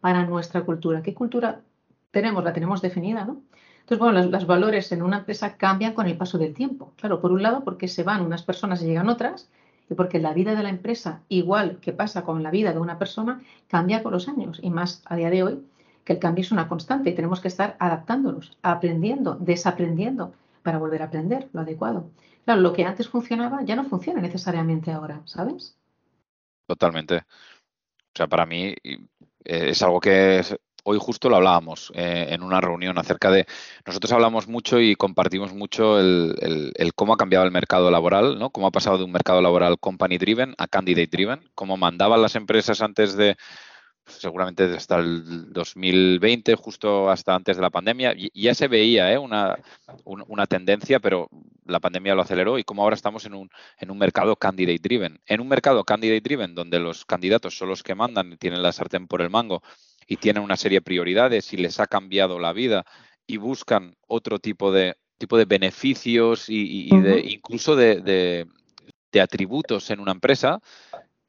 para 0.01 0.25
nuestra 0.25 0.61
cultura? 0.61 1.01
¿Qué 1.01 1.13
cultura 1.13 1.61
tenemos, 2.11 2.43
la 2.43 2.53
tenemos 2.53 2.81
definida, 2.81 3.23
¿no? 3.25 3.41
Entonces, 3.79 3.99
bueno, 3.99 4.21
los, 4.25 4.45
valores 4.45 4.91
en 4.91 5.01
una 5.01 5.19
empresa 5.19 5.55
cambian 5.55 5.93
con 5.93 6.07
el 6.07 6.17
paso 6.17 6.37
del 6.37 6.53
tiempo. 6.53 6.91
Claro, 6.97 7.21
por 7.21 7.31
un 7.31 7.41
lado, 7.41 7.63
porque 7.63 7.87
se 7.87 8.03
van 8.03 8.25
unas 8.25 8.43
personas 8.43 8.81
y 8.81 8.87
llegan 8.87 9.07
otras, 9.07 9.49
porque 9.95 10.19
la 10.19 10.33
vida 10.33 10.55
de 10.55 10.63
la 10.63 10.69
empresa, 10.69 11.21
igual 11.29 11.79
que 11.79 11.93
pasa 11.93 12.23
con 12.23 12.43
la 12.43 12.51
vida 12.51 12.73
de 12.73 12.79
una 12.79 12.99
persona, 12.99 13.41
cambia 13.67 14.03
con 14.03 14.11
los 14.11 14.27
años. 14.27 14.59
Y 14.61 14.69
más 14.69 15.01
a 15.05 15.15
día 15.15 15.29
de 15.29 15.43
hoy, 15.43 15.63
que 16.03 16.13
el 16.13 16.19
cambio 16.19 16.41
es 16.41 16.51
una 16.51 16.67
constante 16.67 17.09
y 17.09 17.15
tenemos 17.15 17.39
que 17.39 17.47
estar 17.47 17.75
adaptándonos, 17.79 18.57
aprendiendo, 18.61 19.35
desaprendiendo 19.35 20.33
para 20.63 20.77
volver 20.77 21.01
a 21.01 21.05
aprender 21.05 21.49
lo 21.53 21.61
adecuado. 21.61 22.09
Claro, 22.45 22.61
lo 22.61 22.73
que 22.73 22.85
antes 22.85 23.09
funcionaba 23.09 23.63
ya 23.63 23.75
no 23.75 23.83
funciona 23.83 24.21
necesariamente 24.21 24.91
ahora, 24.91 25.21
¿sabes? 25.25 25.77
Totalmente. 26.65 27.17
O 27.17 28.15
sea, 28.15 28.27
para 28.27 28.45
mí 28.45 28.73
eh, 28.83 28.99
es 29.43 29.81
algo 29.81 29.99
que 29.99 30.41
hoy 30.89 30.97
justo 31.01 31.29
lo 31.29 31.35
hablábamos 31.35 31.91
eh, 31.95 32.27
en 32.29 32.41
una 32.43 32.61
reunión 32.61 32.97
acerca 32.97 33.29
de, 33.29 33.45
nosotros 33.85 34.09
hablamos 34.13 34.47
mucho 34.47 34.79
y 34.79 34.95
compartimos 34.95 35.53
mucho 35.53 35.99
el, 35.99 36.73
cómo 36.95 37.13
ha 37.13 37.17
cambiado 37.17 37.43
el 37.43 37.51
mercado 37.51 37.91
laboral, 37.91 38.39
¿no? 38.39 38.51
Cómo 38.51 38.67
ha 38.67 38.71
pasado 38.71 38.97
de 38.97 39.03
un 39.03 39.11
mercado 39.11 39.41
laboral 39.41 39.79
company 39.79 40.17
driven 40.17 40.55
a 40.57 40.67
candidate 40.67 41.09
driven, 41.11 41.41
cómo 41.55 41.75
mandaban 41.75 42.21
las 42.21 42.35
empresas 42.35 42.81
antes 42.81 43.17
de, 43.17 43.35
seguramente 44.07 44.63
hasta 44.63 44.97
el 44.97 45.51
2020, 45.51 46.55
justo 46.55 47.09
hasta 47.09 47.35
antes 47.35 47.57
de 47.57 47.61
la 47.61 47.69
pandemia, 47.69 48.15
ya 48.33 48.53
se 48.55 48.67
veía 48.67 49.11
¿eh? 49.11 49.17
una, 49.17 49.57
una, 50.05 50.47
tendencia, 50.47 50.99
pero 50.99 51.29
la 51.65 51.79
pandemia 51.79 52.15
lo 52.15 52.21
aceleró 52.21 52.57
y 52.57 52.63
como 52.63 52.83
ahora 52.83 52.95
estamos 52.95 53.25
en 53.25 53.33
un, 53.33 53.49
en 53.79 53.91
un 53.91 53.97
mercado 53.97 54.35
candidate 54.35 54.79
driven. 54.81 55.19
En 55.25 55.41
un 55.41 55.47
mercado 55.47 55.83
candidate 55.83 56.21
driven 56.21 56.55
donde 56.55 56.79
los 56.79 57.05
candidatos 57.05 57.57
son 57.57 57.69
los 57.69 57.83
que 57.83 57.95
mandan 57.95 58.33
y 58.33 58.37
tienen 58.37 58.61
la 58.61 58.71
sartén 58.71 59.07
por 59.07 59.21
el 59.21 59.29
mango 59.29 59.61
y 60.07 60.17
tienen 60.17 60.43
una 60.43 60.57
serie 60.57 60.77
de 60.77 60.83
prioridades 60.83 61.51
y 61.53 61.57
les 61.57 61.79
ha 61.79 61.87
cambiado 61.87 62.39
la 62.39 62.53
vida 62.53 62.85
y 63.25 63.37
buscan 63.37 63.95
otro 64.07 64.39
tipo 64.39 64.71
de 64.71 64.95
tipo 65.17 65.37
de 65.37 65.45
beneficios 65.45 66.45
y, 66.47 66.89
de, 67.01 67.19
incluso 67.19 67.75
de, 67.75 68.01
de, 68.01 68.45
atributos 69.19 69.89
en 69.89 69.99
una 69.99 70.11
empresa, 70.11 70.61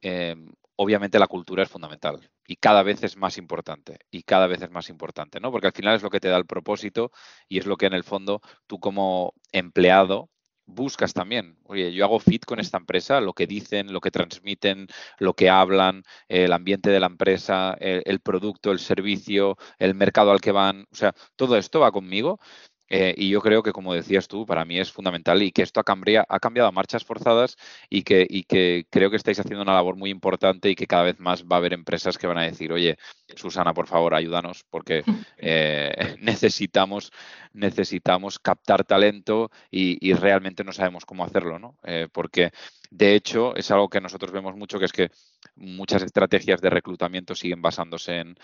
eh, 0.02 0.36
obviamente 0.78 1.18
la 1.18 1.26
cultura 1.26 1.64
es 1.64 1.68
fundamental 1.68 2.30
y 2.46 2.56
cada 2.56 2.82
vez 2.82 3.02
es 3.02 3.16
más 3.16 3.36
importante 3.36 3.98
y 4.10 4.22
cada 4.22 4.46
vez 4.46 4.62
es 4.62 4.70
más 4.70 4.88
importante, 4.90 5.40
¿no? 5.40 5.50
Porque 5.50 5.66
al 5.66 5.72
final 5.72 5.96
es 5.96 6.02
lo 6.02 6.10
que 6.10 6.20
te 6.20 6.28
da 6.28 6.36
el 6.36 6.46
propósito 6.46 7.10
y 7.48 7.58
es 7.58 7.66
lo 7.66 7.76
que 7.76 7.86
en 7.86 7.94
el 7.94 8.04
fondo 8.04 8.40
tú 8.66 8.78
como 8.78 9.34
empleado 9.52 10.30
buscas 10.68 11.14
también. 11.14 11.58
Oye, 11.64 11.92
yo 11.92 12.04
hago 12.04 12.20
fit 12.20 12.44
con 12.44 12.60
esta 12.60 12.76
empresa, 12.78 13.20
lo 13.20 13.32
que 13.32 13.46
dicen, 13.46 13.92
lo 13.92 14.00
que 14.00 14.10
transmiten, 14.10 14.86
lo 15.18 15.34
que 15.34 15.50
hablan, 15.50 16.04
el 16.28 16.52
ambiente 16.52 16.90
de 16.90 17.00
la 17.00 17.06
empresa, 17.06 17.74
el, 17.80 18.20
producto, 18.20 18.70
el 18.70 18.78
servicio, 18.78 19.56
el 19.78 19.94
mercado 19.94 20.30
al 20.30 20.40
que 20.40 20.52
van. 20.52 20.86
O 20.92 20.94
sea, 20.94 21.12
todo 21.36 21.56
esto 21.56 21.80
va 21.80 21.90
conmigo. 21.90 22.38
Eh, 22.88 23.14
y 23.16 23.30
yo 23.30 23.40
creo 23.40 23.62
que, 23.62 23.72
como 23.72 23.94
decías 23.94 24.28
tú, 24.28 24.46
para 24.46 24.64
mí 24.64 24.78
es 24.78 24.90
fundamental 24.90 25.42
y 25.42 25.52
que 25.52 25.62
esto 25.62 25.80
ha, 25.80 25.84
cambiado, 25.84 26.26
ha 26.28 26.40
cambiado 26.40 26.68
a 26.68 26.72
marchas 26.72 27.04
forzadas 27.04 27.56
y 27.90 28.02
que, 28.02 28.26
y 28.28 28.44
que 28.44 28.86
creo 28.90 29.10
que 29.10 29.16
estáis 29.16 29.38
haciendo 29.38 29.62
una 29.62 29.74
labor 29.74 29.96
muy 29.96 30.10
importante 30.10 30.70
y 30.70 30.74
que 30.74 30.86
cada 30.86 31.04
vez 31.04 31.18
más 31.18 31.44
va 31.44 31.56
a 31.56 31.58
haber 31.58 31.72
empresas 31.72 32.16
que 32.18 32.26
van 32.26 32.38
a 32.38 32.44
decir, 32.44 32.72
oye, 32.72 32.98
Susana, 33.36 33.74
por 33.74 33.86
favor, 33.86 34.14
ayúdanos 34.14 34.64
porque 34.70 35.02
eh, 35.38 36.16
necesitamos, 36.20 37.12
necesitamos 37.52 38.38
captar 38.38 38.84
talento 38.84 39.50
y, 39.70 39.98
realmente 40.18 40.64
no 40.64 40.72
sabemos 40.72 41.04
cómo 41.04 41.24
hacerlo, 41.24 41.58
¿no? 41.58 41.76
Eh, 41.84 42.08
porque, 42.10 42.50
de 42.90 43.14
hecho, 43.14 43.54
es 43.54 43.70
algo 43.70 43.88
que 43.88 44.00
nosotros 44.00 44.32
vemos 44.32 44.56
mucho, 44.56 44.78
que 44.78 44.86
es 44.86 44.92
que 44.92 45.10
muchas 45.54 46.02
estrategias 46.02 46.60
de 46.60 46.70
reclutamiento 46.70 47.34
siguen 47.34 47.62
basándose 47.62 48.16
en 48.16 48.36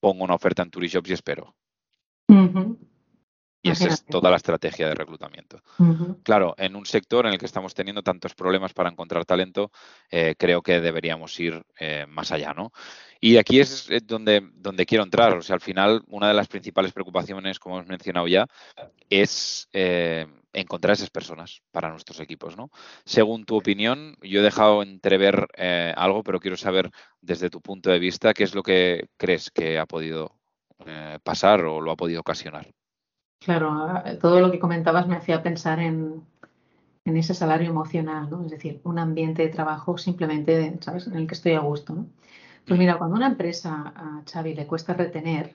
pongo 0.00 0.24
una 0.24 0.34
oferta 0.34 0.62
en 0.62 0.70
Turishops 0.70 1.10
y 1.10 1.12
espero. 1.12 1.54
Y 3.62 3.70
esa 3.70 3.88
es 3.88 4.04
toda 4.04 4.30
la 4.30 4.36
estrategia 4.36 4.88
de 4.88 4.94
reclutamiento. 4.94 5.60
Claro, 6.22 6.54
en 6.56 6.76
un 6.76 6.86
sector 6.86 7.26
en 7.26 7.32
el 7.32 7.38
que 7.38 7.46
estamos 7.46 7.74
teniendo 7.74 8.02
tantos 8.02 8.34
problemas 8.34 8.72
para 8.72 8.90
encontrar 8.90 9.24
talento, 9.24 9.72
eh, 10.10 10.34
creo 10.38 10.62
que 10.62 10.80
deberíamos 10.80 11.38
ir 11.40 11.64
eh, 11.80 12.06
más 12.08 12.30
allá, 12.30 12.54
¿no? 12.54 12.72
Y 13.20 13.38
aquí 13.38 13.58
es 13.58 13.90
eh, 13.90 14.00
donde, 14.04 14.48
donde 14.54 14.86
quiero 14.86 15.02
entrar. 15.02 15.36
O 15.36 15.42
sea, 15.42 15.54
al 15.54 15.60
final, 15.60 16.02
una 16.06 16.28
de 16.28 16.34
las 16.34 16.48
principales 16.48 16.92
preocupaciones, 16.92 17.58
como 17.58 17.76
hemos 17.76 17.88
mencionado 17.88 18.28
ya, 18.28 18.46
es 19.10 19.68
encontrar 20.52 20.94
esas 20.94 21.10
personas 21.10 21.60
para 21.70 21.90
nuestros 21.90 22.20
equipos, 22.20 22.56
¿no? 22.56 22.70
Según 23.04 23.44
tu 23.44 23.56
opinión, 23.56 24.16
yo 24.22 24.40
he 24.40 24.44
dejado 24.44 24.82
entrever 24.82 25.48
algo, 25.96 26.22
pero 26.22 26.40
quiero 26.40 26.56
saber 26.56 26.90
desde 27.20 27.50
tu 27.50 27.60
punto 27.60 27.90
de 27.90 27.98
vista 27.98 28.32
qué 28.32 28.44
es 28.44 28.54
lo 28.54 28.62
que 28.62 29.08
crees 29.16 29.50
que 29.50 29.78
ha 29.78 29.86
podido 29.86 30.36
pasar 31.22 31.64
o 31.64 31.80
lo 31.80 31.90
ha 31.90 31.96
podido 31.96 32.20
ocasionar. 32.20 32.70
Claro, 33.38 34.02
todo 34.20 34.40
lo 34.40 34.50
que 34.50 34.58
comentabas 34.58 35.06
me 35.06 35.16
hacía 35.16 35.42
pensar 35.42 35.78
en, 35.78 36.24
ese 37.04 37.34
salario 37.34 37.70
emocional, 37.70 38.28
¿no? 38.28 38.44
Es 38.44 38.50
decir, 38.50 38.80
un 38.82 38.98
ambiente 38.98 39.42
de 39.42 39.48
trabajo 39.48 39.96
simplemente, 39.96 40.76
¿sabes?, 40.80 41.06
en 41.06 41.14
el 41.14 41.26
que 41.26 41.34
estoy 41.34 41.52
a 41.52 41.60
gusto, 41.60 41.94
¿no? 41.94 42.06
Pues 42.66 42.80
mira, 42.80 42.98
cuando 42.98 43.14
a 43.14 43.18
una 43.18 43.28
empresa, 43.28 43.92
a 43.94 44.22
Xavi, 44.28 44.54
le 44.54 44.66
cuesta 44.66 44.92
retener 44.92 45.54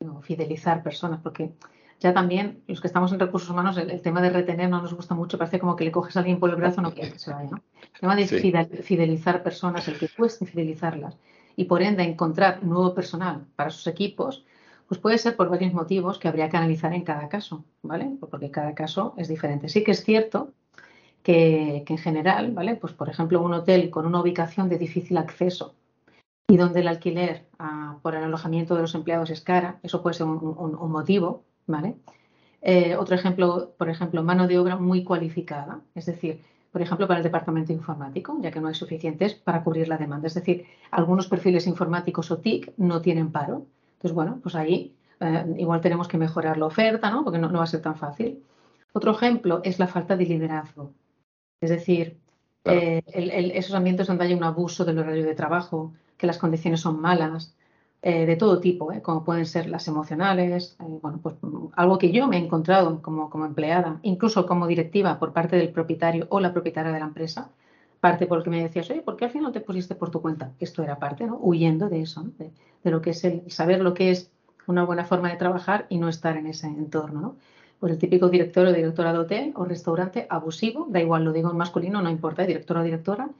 o 0.00 0.20
fidelizar 0.20 0.82
personas, 0.82 1.20
porque 1.22 1.52
ya 2.00 2.12
también 2.12 2.64
los 2.66 2.80
que 2.80 2.88
estamos 2.88 3.12
en 3.12 3.20
recursos 3.20 3.48
humanos, 3.48 3.76
el, 3.78 4.02
tema 4.02 4.20
de 4.20 4.30
retener 4.30 4.68
no 4.68 4.82
nos 4.82 4.92
gusta 4.92 5.14
mucho, 5.14 5.38
parece 5.38 5.60
como 5.60 5.76
que 5.76 5.84
le 5.84 5.92
coges 5.92 6.16
a 6.16 6.20
alguien 6.20 6.40
por 6.40 6.50
el 6.50 6.56
brazo, 6.56 6.82
no 6.82 6.92
quiere 6.92 7.12
que 7.12 7.20
se 7.20 7.32
vaya, 7.32 7.50
¿no? 7.50 7.62
El 7.80 8.00
tema 8.00 8.16
de 8.16 8.26
fidelizar 8.26 9.44
personas, 9.44 9.86
el 9.86 9.96
que 9.98 10.08
cueste 10.08 10.44
fidelizarlas 10.44 11.16
y 11.54 11.66
por 11.66 11.80
ende 11.80 12.02
encontrar 12.02 12.64
nuevo 12.64 12.92
personal 12.92 13.46
para 13.54 13.70
sus 13.70 13.86
equipos, 13.86 14.44
pues 14.92 15.00
puede 15.00 15.16
ser 15.16 15.36
por 15.36 15.48
varios 15.48 15.72
motivos 15.72 16.18
que 16.18 16.28
habría 16.28 16.50
que 16.50 16.58
analizar 16.58 16.92
en 16.92 17.00
cada 17.00 17.30
caso, 17.30 17.64
¿vale? 17.80 18.10
Porque 18.20 18.50
cada 18.50 18.74
caso 18.74 19.14
es 19.16 19.26
diferente. 19.26 19.70
Sí 19.70 19.82
que 19.84 19.92
es 19.92 20.04
cierto 20.04 20.52
que, 21.22 21.82
en 21.88 21.96
general, 21.96 22.52
¿vale? 22.52 22.76
Pues 22.76 22.92
por 22.92 23.08
ejemplo, 23.08 23.40
un 23.40 23.54
hotel 23.54 23.88
con 23.88 24.04
una 24.04 24.20
ubicación 24.20 24.68
de 24.68 24.76
difícil 24.76 25.16
acceso 25.16 25.74
y 26.46 26.58
donde 26.58 26.80
el 26.80 26.88
alquiler 26.88 27.46
ah, 27.58 27.96
por 28.02 28.14
el 28.14 28.24
alojamiento 28.24 28.74
de 28.74 28.82
los 28.82 28.94
empleados 28.94 29.30
es 29.30 29.40
cara, 29.40 29.78
eso 29.82 30.02
puede 30.02 30.12
ser 30.12 30.26
un, 30.26 30.90
motivo, 30.90 31.42
¿vale? 31.66 31.96
Eh, 32.60 32.94
otro 32.96 33.14
ejemplo, 33.14 33.72
por 33.78 33.88
ejemplo, 33.88 34.22
mano 34.22 34.46
de 34.46 34.58
obra 34.58 34.76
muy 34.76 35.04
cualificada, 35.04 35.80
es 35.94 36.04
decir, 36.04 36.42
por 36.70 36.82
ejemplo, 36.82 37.08
para 37.08 37.20
el 37.20 37.24
departamento 37.24 37.72
informático, 37.72 38.36
ya 38.42 38.50
que 38.50 38.60
no 38.60 38.68
hay 38.68 38.74
suficientes 38.74 39.32
para 39.32 39.64
cubrir 39.64 39.88
la 39.88 39.96
demanda. 39.96 40.26
Es 40.26 40.34
decir, 40.34 40.66
algunos 40.90 41.28
perfiles 41.28 41.66
informáticos 41.66 42.30
o 42.30 42.40
TIC 42.40 42.74
no 42.76 43.00
tienen 43.00 43.32
paro, 43.32 43.64
entonces, 44.02 44.16
bueno, 44.16 44.40
pues 44.42 44.56
ahí 44.56 44.96
eh, 45.20 45.54
igual 45.58 45.80
tenemos 45.80 46.08
que 46.08 46.18
mejorar 46.18 46.58
la 46.58 46.66
oferta, 46.66 47.08
¿no? 47.08 47.22
Porque 47.22 47.38
no, 47.38 47.52
va 47.52 47.62
a 47.62 47.68
ser 47.68 47.82
tan 47.82 47.94
fácil. 47.94 48.42
Otro 48.92 49.12
ejemplo 49.12 49.60
es 49.62 49.78
la 49.78 49.86
falta 49.86 50.16
de 50.16 50.26
liderazgo. 50.26 50.92
Es 51.60 51.70
decir, 51.70 52.18
eh, 52.64 53.00
esos 53.54 53.74
ambientes 53.76 54.08
donde 54.08 54.24
hay 54.24 54.34
un 54.34 54.42
abuso 54.42 54.84
del 54.84 54.98
horario 54.98 55.24
de 55.24 55.36
trabajo, 55.36 55.92
que 56.16 56.26
las 56.26 56.38
condiciones 56.38 56.80
son 56.80 57.00
malas, 57.00 57.54
eh, 58.02 58.26
de 58.26 58.34
todo 58.34 58.58
tipo, 58.58 58.92
como 59.02 59.22
pueden 59.22 59.46
ser 59.46 59.68
las 59.68 59.86
emocionales, 59.86 60.76
bueno, 60.80 61.20
pues 61.22 61.36
algo 61.76 61.98
que 61.98 62.10
yo 62.10 62.26
me 62.26 62.38
he 62.38 62.40
encontrado 62.40 63.00
como, 63.02 63.30
como, 63.30 63.46
empleada, 63.46 64.00
incluso 64.02 64.46
como 64.46 64.66
directiva 64.66 65.20
por 65.20 65.32
parte 65.32 65.54
del 65.54 65.70
propietario 65.70 66.26
o 66.28 66.40
la 66.40 66.52
propietaria 66.52 66.90
de 66.90 66.98
la 66.98 67.06
empresa, 67.06 67.52
parte 68.02 68.26
porque 68.26 68.50
me 68.50 68.60
decías, 68.60 68.90
oye, 68.90 69.00
¿por 69.00 69.16
qué 69.16 69.26
al 69.26 69.30
final 69.30 69.52
te 69.52 69.60
pusiste 69.60 69.94
por 69.94 70.10
tu 70.10 70.20
cuenta? 70.20 70.52
Esto 70.58 70.82
era 70.82 70.98
parte, 70.98 71.24
¿no? 71.24 71.38
Huyendo 71.40 71.88
de 71.88 72.00
eso, 72.00 72.24
¿no? 72.24 72.32
de 72.36 72.90
lo 72.90 73.00
que 73.00 73.10
es 73.10 73.22
el 73.22 73.48
saber 73.48 73.80
lo 73.80 73.94
que 73.94 74.10
es 74.10 74.32
una 74.66 74.84
buena 74.84 75.04
forma 75.04 75.30
de 75.30 75.36
trabajar 75.36 75.86
y 75.88 75.98
no 75.98 76.08
estar 76.08 76.36
en 76.36 76.48
ese 76.48 76.66
entorno, 76.66 77.20
¿no? 77.20 77.36
Pues 77.78 77.92
el 77.92 77.98
típico 78.00 78.28
director 78.28 78.66
o 78.66 78.72
directora 78.72 79.12
de 79.12 79.18
hotel 79.20 79.52
o 79.54 79.64
restaurante 79.64 80.26
abusivo, 80.28 80.88
da 80.90 81.00
igual, 81.00 81.24
lo 81.24 81.32
digo 81.32 81.52
en 81.52 81.56
masculino, 81.56 82.02
no 82.02 82.10
importa, 82.10 82.44
director 82.44 82.76
o 82.78 82.82
directora, 82.82 83.30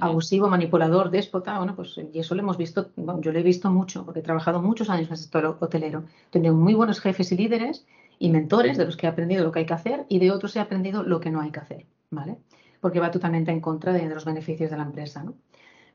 abusivo, 0.00 0.48
manipulador, 0.48 1.10
déspota, 1.10 1.58
bueno, 1.58 1.76
pues 1.76 1.96
y 2.12 2.18
eso 2.18 2.34
lo 2.34 2.42
hemos 2.42 2.56
visto, 2.56 2.90
yo 2.96 3.32
lo 3.32 3.38
he 3.38 3.42
visto 3.44 3.70
mucho, 3.70 4.04
porque 4.04 4.20
he 4.20 4.22
trabajado 4.24 4.60
muchos 4.60 4.90
años 4.90 5.06
en 5.06 5.12
el 5.12 5.18
sector 5.18 5.56
hotelero. 5.60 6.04
Tengo 6.30 6.52
muy 6.52 6.74
buenos 6.74 7.00
jefes 7.00 7.30
y 7.30 7.36
líderes 7.36 7.86
y 8.18 8.30
mentores 8.30 8.76
de 8.76 8.86
los 8.86 8.96
que 8.96 9.06
he 9.06 9.08
aprendido 9.08 9.44
lo 9.44 9.52
que 9.52 9.60
hay 9.60 9.66
que 9.66 9.74
hacer 9.74 10.04
y 10.08 10.18
de 10.18 10.32
otros 10.32 10.54
he 10.56 10.60
aprendido 10.60 11.04
lo 11.04 11.20
que 11.20 11.30
no 11.30 11.40
hay 11.40 11.50
que 11.52 11.60
hacer, 11.60 11.86
¿vale? 12.10 12.38
Porque 12.80 13.00
va 13.00 13.10
totalmente 13.10 13.50
en 13.50 13.60
contra 13.60 13.92
de, 13.92 14.08
los 14.08 14.24
beneficios 14.24 14.70
de 14.70 14.76
la 14.76 14.84
empresa, 14.84 15.22
¿no? 15.22 15.34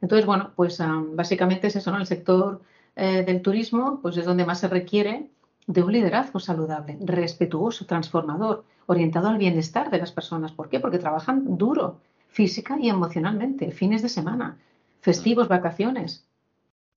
Entonces, 0.02 0.26
bueno, 0.26 0.52
pues 0.56 0.80
básicamente 1.14 1.68
es 1.68 1.76
eso, 1.76 1.92
¿no? 1.92 1.98
El 1.98 2.06
sector 2.06 2.62
eh, 2.96 3.24
del 3.24 3.42
turismo, 3.42 4.00
pues 4.02 4.18
es 4.18 4.26
donde 4.26 4.46
más 4.46 4.60
se 4.60 4.68
requiere 4.68 5.30
de 5.68 5.84
un 5.84 5.92
liderazgo 5.92 6.40
saludable, 6.40 6.98
respetuoso, 7.02 7.86
transformador, 7.86 8.66
orientado 8.86 9.30
al 9.30 9.38
bienestar 9.38 9.90
de 9.90 9.98
las 9.98 10.12
personas. 10.12 10.52
¿Por 10.52 10.70
qué? 10.70 10.80
Porque 10.80 11.00
trabajan 11.00 11.58
duro, 11.58 12.00
física 12.28 12.78
y 12.80 12.90
emocionalmente, 12.90 13.72
fines 13.72 14.02
de 14.02 14.10
semana, 14.10 14.58
festivos, 15.02 15.48
vacaciones. 15.48 16.26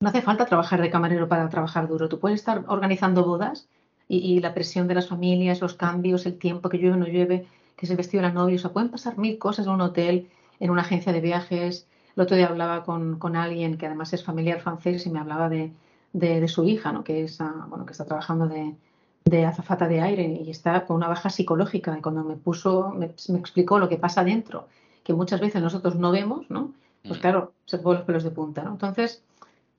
No 0.01 0.09
hace 0.09 0.21
falta 0.21 0.45
trabajar 0.45 0.81
de 0.81 0.89
camarero 0.89 1.27
para 1.27 1.49
trabajar 1.49 1.87
duro. 1.87 2.09
Tú 2.09 2.19
puedes 2.19 2.39
estar 2.39 2.63
organizando 2.67 3.25
bodas 3.25 3.67
y, 4.07 4.39
la 4.39 4.53
presión 4.53 4.87
de 4.87 4.95
las 4.95 5.07
familias, 5.07 5.61
los 5.61 5.75
cambios, 5.75 6.25
el 6.25 6.37
tiempo 6.37 6.69
que 6.69 6.77
llueve 6.77 6.95
o 6.95 6.99
no 6.99 7.07
llueve, 7.07 7.47
que 7.79 7.85
es 7.85 7.91
el 7.91 7.95
vestido 7.95 8.21
de 8.21 8.27
la 8.27 8.33
novia. 8.33 8.57
O 8.57 8.59
sea, 8.59 8.73
pueden 8.73 8.89
pasar 8.89 9.17
mil 9.17 9.39
cosas 9.39 9.65
en 9.65 9.71
un 9.71 9.79
hotel, 9.79 10.27
en 10.59 10.69
una 10.69 10.81
agencia 10.81 11.13
de 11.13 11.21
viajes. 11.21 11.87
El 12.13 12.23
otro 12.23 12.35
día 12.35 12.47
hablaba 12.47 12.83
con, 12.83 13.17
con 13.19 13.37
alguien 13.37 13.77
que 13.77 13.85
además 13.85 14.11
es 14.11 14.21
familiar 14.21 14.59
francés 14.59 15.05
y 15.05 15.09
me 15.09 15.19
hablaba 15.19 15.47
de, 15.47 15.71
de, 16.11 16.45
su 16.49 16.65
hija, 16.65 16.91
¿no? 16.91 17.05
que, 17.05 17.23
es, 17.23 17.39
ah, 17.39 17.67
bueno, 17.69 17.85
que 17.85 17.93
está 17.93 18.03
trabajando 18.03 18.47
de, 18.49 18.75
de, 19.23 19.45
azafata 19.45 19.87
de 19.87 20.01
aire 20.01 20.41
y 20.43 20.51
está 20.51 20.85
con 20.85 20.97
una 20.97 21.07
baja 21.07 21.29
psicológica. 21.29 21.97
Y 21.97 22.01
cuando 22.01 22.25
me 22.25 22.35
puso, 22.35 22.89
me, 22.89 23.05
explicó 23.05 23.79
lo 23.79 23.87
que 23.87 23.95
pasa 23.95 24.25
dentro, 24.25 24.67
que 25.05 25.13
muchas 25.13 25.39
veces 25.39 25.61
nosotros 25.61 25.95
no 25.95 26.11
vemos, 26.11 26.49
¿no? 26.49 26.73
Pues 27.03 27.19
mm. 27.19 27.21
claro, 27.21 27.53
se 27.63 27.77
ponen 27.77 27.99
los 27.99 28.05
pelos 28.05 28.23
de 28.25 28.31
punta, 28.31 28.61
¿no? 28.61 28.71
Entonces, 28.71 29.23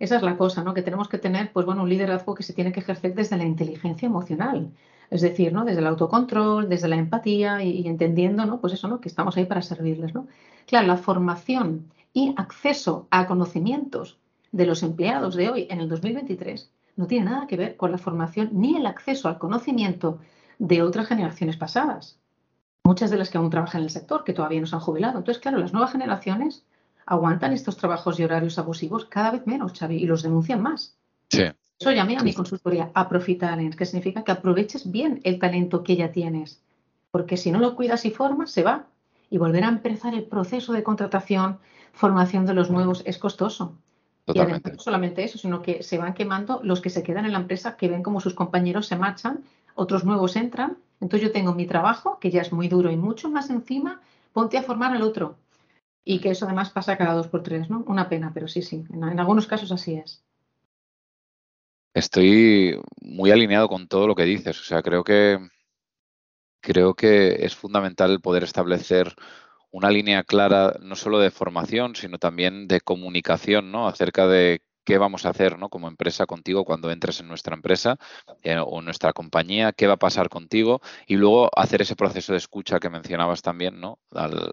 esa 0.01 0.17
es 0.17 0.23
la 0.23 0.39
cosa, 0.39 0.65
¿no? 0.65 0.73
Que 0.73 0.81
tenemos 0.81 1.09
que 1.09 1.19
tener, 1.19 1.53
pues 1.53 1.67
bueno, 1.67 1.83
un 1.83 1.91
liderazgo 1.91 2.35
que 2.35 2.43
se 2.43 2.55
tiene 2.55 2.73
que 2.73 2.81
ejercer 2.81 3.15
desde 3.15 3.37
la 3.37 3.45
inteligencia 3.45 4.07
emocional. 4.07 4.73
Es 5.11 5.21
decir, 5.21 5.53
¿no? 5.53 5.67
Desde 5.67 5.81
el 5.81 5.87
autocontrol, 5.87 6.71
desde 6.71 6.89
la 6.89 6.97
empatía 6.97 7.63
y, 7.63 7.87
entendiendo, 7.87 8.47
¿no? 8.47 8.63
Pues 8.63 8.73
eso, 8.73 8.89
¿no? 8.89 9.01
Que 9.01 9.09
estamos 9.09 9.37
ahí 9.37 9.45
para 9.45 9.61
servirles, 9.61 10.15
¿no? 10.15 10.27
Claro, 10.67 10.87
la 10.87 10.97
formación 10.97 11.93
y 12.15 12.33
acceso 12.39 13.09
a 13.11 13.27
conocimientos 13.27 14.19
de 14.53 14.65
los 14.65 14.83
empleados 14.83 15.35
de 15.37 15.51
hoy 15.51 15.67
en 15.69 15.81
el 15.81 15.89
2023 15.91 16.73
no 16.97 17.07
tiene 17.07 17.27
nada 17.27 17.47
que 17.47 17.59
ver 17.59 17.77
con 17.77 17.93
la 17.93 17.99
formación 17.99 18.49
ni 18.53 18.77
el 18.77 18.87
acceso 18.87 19.29
al 19.29 19.39
conocimiento 19.39 20.19
de 20.59 20.83
otras 20.83 21.09
generaciones 21.09 21.59
pasadas. 21.59 22.19
Muchas 22.85 23.11
de 23.11 23.19
las 23.19 23.29
que 23.29 23.37
aún 23.37 23.51
trabajan 23.51 23.83
en 23.83 23.85
el 23.85 23.91
sector, 23.91 24.25
que 24.25 24.33
todavía 24.33 24.61
no 24.61 24.67
se 24.67 24.77
han 24.77 24.81
jubilado. 24.81 25.19
Entonces, 25.19 25.43
claro, 25.43 25.59
las 25.59 25.75
nuevas 25.75 25.93
generaciones 25.93 26.65
aguantan 27.11 27.53
estos 27.53 27.77
trabajos 27.77 28.21
y 28.21 28.25
horarios 28.25 28.57
abusivos 28.57 29.05
cada 29.05 29.33
vez 29.33 29.45
menos, 29.45 29.73
Xavi, 29.77 29.97
y 29.97 30.07
los 30.07 30.23
denuncian 30.23 30.63
más. 30.63 30.97
Sí. 31.29 31.43
Eso 31.79 31.91
llamé 31.91 32.17
a 32.17 32.23
mi 32.23 32.33
consultoría 32.33 32.93
a 32.95 33.09
Profit 33.09 33.41
Talents, 33.41 33.77
que 33.77 33.85
significa 33.85 34.23
que 34.23 34.31
aproveches 34.31 34.89
bien 34.93 35.21
el 35.25 35.41
talento 35.41 35.83
que 35.83 35.97
ya 35.97 36.13
tienes. 36.13 36.63
Porque 37.11 37.37
si 37.37 37.51
no 37.51 37.59
lo 37.59 37.75
cuidas 37.75 38.05
y 38.05 38.13
formas, 38.13 38.53
se 38.53 38.63
va. 38.63 38.87
Y 39.29 39.39
volver 39.39 39.65
a 39.65 39.69
empezar 39.69 40.15
el 40.15 40.23
proceso 40.23 40.73
de 40.73 40.85
contratación, 40.85 41.59
formación 41.93 42.47
de 42.47 42.55
los 42.55 42.71
nuevos 42.71 43.03
es 43.05 43.19
costoso. 43.19 43.77
Y 44.27 44.39
además 44.39 44.63
no 44.65 44.79
solamente 44.79 45.25
eso, 45.25 45.37
sino 45.37 45.63
que 45.63 45.83
se 45.83 45.99
van 45.99 46.15
quemando 46.15 46.61
los 46.63 46.81
que 46.81 46.91
se 46.91 47.03
quedan 47.03 47.25
en 47.25 47.33
la 47.33 47.41
empresa, 47.41 47.77
que 47.77 47.89
ven 47.89 48.05
como 48.05 48.21
sus 48.21 48.35
compañeros 48.35 48.87
se 48.87 48.95
marchan, 48.95 49.43
otros 49.75 50.05
nuevos 50.05 50.37
entran. 50.37 50.77
Entonces 51.01 51.27
yo 51.27 51.33
tengo 51.33 51.55
mi 51.55 51.67
trabajo, 51.67 52.19
que 52.21 52.31
ya 52.31 52.43
es 52.43 52.53
muy 52.53 52.69
duro 52.69 52.89
y 52.93 52.97
mucho 52.97 53.29
más 53.29 53.51
encima, 53.51 54.01
ponte 54.33 54.59
a 54.59 54.63
formar 54.63 54.93
al 54.93 55.03
otro. 55.03 55.39
Y 56.05 56.21
que 56.21 56.31
eso 56.31 56.47
además 56.47 56.71
pasa 56.71 56.97
cada 56.97 57.15
dos 57.15 57.29
por 57.29 57.43
tres, 57.43 57.69
¿no? 57.69 57.85
Una 57.87 58.09
pena, 58.09 58.33
pero 58.33 58.49
sí, 58.49 58.63
sí, 58.63 58.85
en, 58.93 59.21
algunos 59.21 59.47
casos 59.47 59.71
así 59.73 59.95
es. 59.95 60.25
Estoy 61.93 62.81
muy 63.01 63.31
alineado 63.31 63.69
con 63.69 63.89
todo 63.89 64.07
lo 64.07 64.15
que 64.15 64.25
dices. 64.25 64.61
O 64.61 64.65
sea, 64.65 64.83
creo 64.83 65.05
que 65.05 65.39
creo 66.61 66.95
que 66.95 67.45
es 67.45 67.55
fundamental 67.55 68.21
poder 68.21 68.45
establecer 68.45 69.15
una 69.71 69.91
línea 69.91 70.25
clara 70.25 70.77
no 70.81 70.97
solo 70.97 71.19
de 71.19 71.31
formación, 71.31 71.97
sino 71.97 72.19
también 72.19 72.69
de 72.69 72.81
comunicación, 72.81 73.71
¿no? 73.73 73.89
Acerca 73.89 74.27
de 74.27 74.63
qué 74.85 74.99
vamos 74.99 75.27
a 75.27 75.31
hacer 75.31 75.59
¿no? 75.59 75.69
como 75.69 75.89
empresa 75.89 76.27
contigo 76.27 76.65
cuando 76.65 76.91
entres 76.91 77.21
en 77.21 77.29
nuestra 77.29 77.55
empresa 77.55 77.97
eh, 78.43 78.59
o 78.59 78.79
en 78.79 78.85
nuestra 78.85 79.13
compañía, 79.13 79.73
qué 79.73 79.87
va 79.87 79.95
a 79.95 79.99
pasar 79.99 80.29
contigo 80.29 80.81
y 81.07 81.17
luego 81.17 81.51
hacer 81.57 81.83
ese 81.83 81.97
proceso 81.97 82.33
de 82.33 82.39
escucha 82.39 82.81
que 82.81 82.91
mencionabas 82.91 83.43
también 83.43 83.81
¿no? 83.81 83.99
al, 84.13 84.53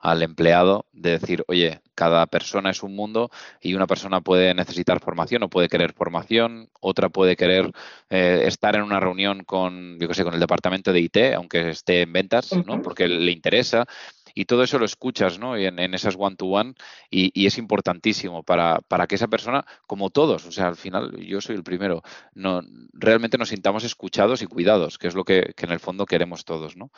al, 0.00 0.22
empleado 0.22 0.86
de 0.92 1.18
decir, 1.18 1.44
oye, 1.48 1.80
cada 1.94 2.26
persona 2.26 2.70
es 2.70 2.82
un 2.82 2.96
mundo 2.96 3.30
y 3.60 3.74
una 3.74 3.86
persona 3.86 4.20
puede 4.20 4.54
necesitar 4.54 5.00
formación 5.00 5.42
o 5.44 5.48
puede 5.48 5.68
querer 5.68 5.92
formación, 5.92 6.68
otra 6.80 7.08
puede 7.08 7.36
querer 7.36 7.70
eh, 8.10 8.42
estar 8.46 8.76
en 8.76 8.82
una 8.82 9.00
reunión 9.00 9.44
con, 9.44 9.98
yo 10.00 10.08
qué 10.08 10.14
sé, 10.14 10.24
con 10.24 10.34
el 10.34 10.40
departamento 10.40 10.92
de 10.92 11.00
IT, 11.00 11.16
aunque 11.36 11.70
esté 11.70 12.02
en 12.02 12.12
ventas, 12.12 12.52
¿no? 12.66 12.82
porque 12.82 13.06
le 13.08 13.30
interesa 13.30 13.86
y 14.34 14.44
todo 14.44 14.62
eso 14.62 14.78
lo 14.78 14.84
escuchas 14.84 15.38
¿no? 15.38 15.56
en, 15.56 15.78
en 15.78 15.94
esas 15.94 16.16
one-to-one 16.18 16.74
y, 17.10 17.46
es 17.46 17.58
importantísimo 17.58 18.42
para, 18.42 18.80
para, 18.80 19.06
que 19.06 19.16
esa 19.16 19.28
persona, 19.28 19.64
como 19.86 20.10
todos, 20.10 20.46
o 20.46 20.52
sea, 20.52 20.68
al 20.68 20.76
final 20.76 21.16
yo 21.16 21.40
soy 21.40 21.56
el 21.56 21.62
primero, 21.62 22.02
no, 22.34 22.62
realmente 22.92 23.38
nos 23.38 23.50
sintamos 23.50 23.84
escuchados 23.84 24.42
y 24.42 24.46
cuidados, 24.46 24.98
que 24.98 25.08
es 25.08 25.14
lo 25.14 25.24
que, 25.24 25.54
en 25.56 25.70
el 25.70 25.80
fondo 25.80 26.06
queremos 26.06 26.44
todos. 26.44 26.76
¿no? 26.76 26.90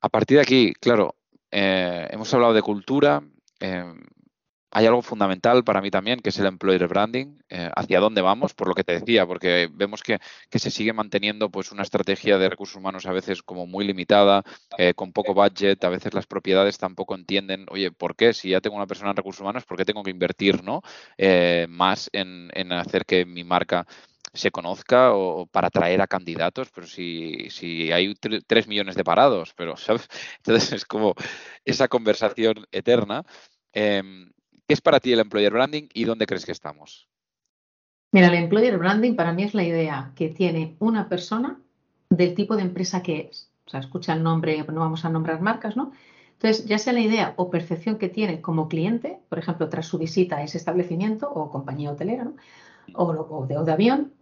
A 0.00 0.08
partir 0.08 0.36
de 0.38 0.42
aquí, 0.42 0.72
claro, 0.74 1.16
eh, 1.50 2.08
hemos 2.10 2.32
hablado 2.34 2.54
de 2.54 2.62
cultura, 2.62 3.22
eh, 3.60 3.84
hay 4.74 4.86
algo 4.86 5.02
fundamental 5.02 5.62
para 5.62 5.80
mí 5.80 5.90
también, 5.90 6.18
que 6.18 6.30
es 6.30 6.38
el 6.40 6.46
employer 6.46 6.88
branding, 6.88 7.38
eh, 7.48 7.70
hacia 7.76 8.00
dónde 8.00 8.22
vamos, 8.22 8.54
por 8.54 8.66
lo 8.66 8.74
que 8.74 8.82
te 8.82 8.92
decía, 8.92 9.24
porque 9.24 9.70
vemos 9.72 10.02
que, 10.02 10.18
se 10.50 10.70
sigue 10.70 10.92
manteniendo 10.92 11.48
pues 11.48 11.70
una 11.70 11.82
estrategia 11.82 12.38
de 12.38 12.48
recursos 12.48 12.76
humanos 12.76 13.06
a 13.06 13.12
veces 13.12 13.42
como 13.42 13.66
muy 13.68 13.84
limitada, 13.84 14.42
eh, 14.76 14.92
con 14.94 15.12
poco 15.12 15.32
budget, 15.32 15.82
a 15.84 15.90
veces 15.90 16.12
las 16.12 16.26
propiedades 16.26 16.76
tampoco 16.76 17.14
entienden, 17.14 17.66
oye, 17.70 17.92
¿por 17.92 18.16
qué? 18.16 18.34
Si 18.34 18.50
ya 18.50 18.60
tengo 18.60 18.74
una 18.74 18.88
persona 18.88 19.10
en 19.10 19.16
recursos 19.16 19.42
humanos, 19.42 19.64
¿por 19.64 19.76
qué 19.76 19.84
tengo 19.84 20.02
que 20.02 20.10
invertir 20.10 20.64
¿no? 20.64 20.82
Eh, 21.18 21.66
más 21.68 22.10
en, 22.12 22.50
hacer 22.72 23.04
que 23.06 23.24
mi 23.24 23.44
marca 23.44 23.86
se 24.32 24.50
conozca 24.50 25.12
o 25.14 25.46
para 25.46 25.68
atraer 25.68 26.00
a 26.00 26.08
candidatos, 26.08 26.70
pero 26.74 26.88
si, 26.88 27.48
si 27.50 27.92
hay 27.92 28.14
tres 28.14 28.66
millones 28.66 28.96
de 28.96 29.04
parados, 29.04 29.54
pero 29.56 29.76
¿sabes? 29.76 30.08
Entonces 30.38 30.72
es 30.72 30.84
como 30.84 31.14
esa 31.64 31.86
conversación 31.86 32.66
eterna. 32.72 33.22
Em, 33.72 34.33
¿Qué 34.66 34.74
es 34.74 34.80
para 34.80 35.00
ti 35.00 35.12
el 35.12 35.20
employer 35.20 35.52
branding 35.52 35.88
y 35.92 36.04
dónde 36.04 36.26
crees 36.26 36.46
que 36.46 36.52
estamos? 36.52 37.08
Mira, 38.12 38.28
el 38.28 38.34
employer 38.34 38.78
branding 38.78 39.14
para 39.14 39.32
mí 39.32 39.42
es 39.42 39.54
la 39.54 39.64
idea 39.64 40.12
que 40.14 40.28
tiene 40.28 40.76
una 40.78 41.08
persona 41.08 41.60
del 42.08 42.34
tipo 42.34 42.56
de 42.56 42.62
empresa 42.62 43.02
que 43.02 43.28
es. 43.30 43.50
O 43.66 43.70
sea, 43.70 43.80
escucha 43.80 44.14
el 44.14 44.22
nombre, 44.22 44.64
no 44.72 44.80
vamos 44.80 45.04
a 45.04 45.10
nombrar 45.10 45.40
marcas, 45.40 45.76
¿no? 45.76 45.92
Entonces, 46.34 46.64
ya 46.66 46.78
sea 46.78 46.92
la 46.92 47.00
idea 47.00 47.34
o 47.36 47.50
percepción 47.50 47.98
que 47.98 48.08
tiene 48.08 48.40
como 48.40 48.68
cliente, 48.68 49.18
por 49.28 49.38
ejemplo, 49.38 49.68
tras 49.68 49.86
su 49.86 49.98
visita 49.98 50.36
a 50.36 50.42
ese 50.42 50.58
establecimiento 50.58 51.30
o 51.30 51.50
compañía 51.50 51.90
hotelera, 51.90 52.24
¿no? 52.24 52.36
o, 52.94 53.46
de, 53.46 53.72
avión, 53.72 54.12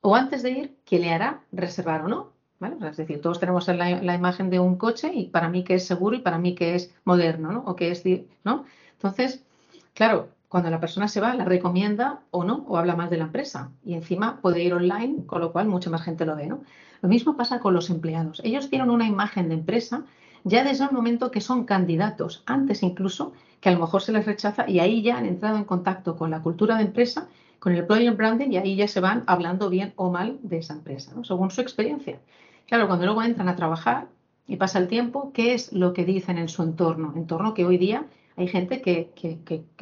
o 0.00 0.14
antes 0.14 0.42
de 0.42 0.50
ir, 0.50 0.76
¿qué 0.84 0.98
le 0.98 1.10
hará 1.10 1.42
reservar 1.52 2.02
o 2.04 2.08
no? 2.08 2.32
¿Vale? 2.58 2.76
es 2.90 2.98
decir, 2.98 3.22
todos 3.22 3.40
tenemos 3.40 3.66
la, 3.68 4.02
la, 4.02 4.14
imagen 4.14 4.50
de 4.50 4.60
un 4.60 4.76
coche 4.76 5.10
y 5.14 5.28
para 5.28 5.48
mí 5.48 5.64
que 5.64 5.74
es 5.74 5.86
seguro 5.86 6.14
y 6.14 6.20
para 6.20 6.38
mí 6.38 6.54
que 6.54 6.74
es 6.74 6.94
moderno, 7.04 7.52
¿no? 7.52 7.60
O 7.60 7.74
que 7.74 7.90
es, 7.90 8.04
¿no? 8.44 8.66
Entonces, 8.92 9.42
Claro, 9.94 10.30
cuando 10.48 10.70
la 10.70 10.80
persona 10.80 11.08
se 11.08 11.20
va, 11.20 11.34
la 11.34 11.44
recomienda 11.44 12.22
o 12.30 12.44
no, 12.44 12.64
o 12.68 12.76
habla 12.76 12.96
más 12.96 13.10
de 13.10 13.18
la 13.18 13.24
empresa. 13.24 13.70
Y 13.84 13.94
encima 13.94 14.40
puede 14.40 14.62
ir 14.62 14.74
online, 14.74 15.24
con 15.26 15.40
lo 15.40 15.52
cual 15.52 15.68
mucha 15.68 15.90
más 15.90 16.02
gente 16.02 16.26
lo 16.26 16.36
ve, 16.36 16.46
¿no? 16.46 16.62
Lo 17.02 17.08
mismo 17.08 17.36
pasa 17.36 17.60
con 17.60 17.72
los 17.72 17.88
empleados. 17.88 18.40
Ellos 18.44 18.68
tienen 18.68 18.90
una 18.90 19.06
imagen 19.06 19.48
de 19.48 19.54
empresa 19.54 20.04
ya 20.44 20.64
desde 20.64 20.84
el 20.84 20.92
momento 20.92 21.30
que 21.30 21.40
son 21.40 21.64
candidatos, 21.64 22.42
antes 22.46 22.82
incluso 22.82 23.32
que 23.60 23.68
a 23.68 23.72
lo 23.72 23.78
mejor 23.78 24.02
se 24.02 24.12
les 24.12 24.24
rechaza 24.26 24.68
y 24.68 24.80
ahí 24.80 25.02
ya 25.02 25.18
han 25.18 25.26
entrado 25.26 25.56
en 25.56 25.64
contacto 25.64 26.16
con 26.16 26.30
la 26.30 26.42
cultura 26.42 26.76
de 26.76 26.84
empresa, 26.84 27.28
con 27.58 27.72
el 27.72 27.80
employer 27.80 28.14
branding 28.14 28.50
y 28.50 28.56
ahí 28.56 28.74
ya 28.76 28.88
se 28.88 29.00
van 29.00 29.22
hablando 29.26 29.68
bien 29.68 29.92
o 29.96 30.10
mal 30.10 30.38
de 30.42 30.58
esa 30.58 30.74
empresa, 30.74 31.12
¿no? 31.14 31.24
según 31.24 31.50
su 31.50 31.60
experiencia. 31.60 32.18
Claro, 32.66 32.86
cuando 32.86 33.04
luego 33.04 33.22
entran 33.22 33.48
a 33.48 33.56
trabajar 33.56 34.08
y 34.46 34.56
pasa 34.56 34.78
el 34.78 34.88
tiempo, 34.88 35.30
¿qué 35.34 35.52
es 35.52 35.72
lo 35.72 35.92
que 35.92 36.04
dicen 36.06 36.38
en 36.38 36.48
su 36.48 36.62
entorno? 36.62 37.12
Entorno 37.16 37.52
que 37.52 37.66
hoy 37.66 37.76
día 37.76 38.06
hay 38.40 38.48
gente 38.48 38.80
que, 38.80 39.12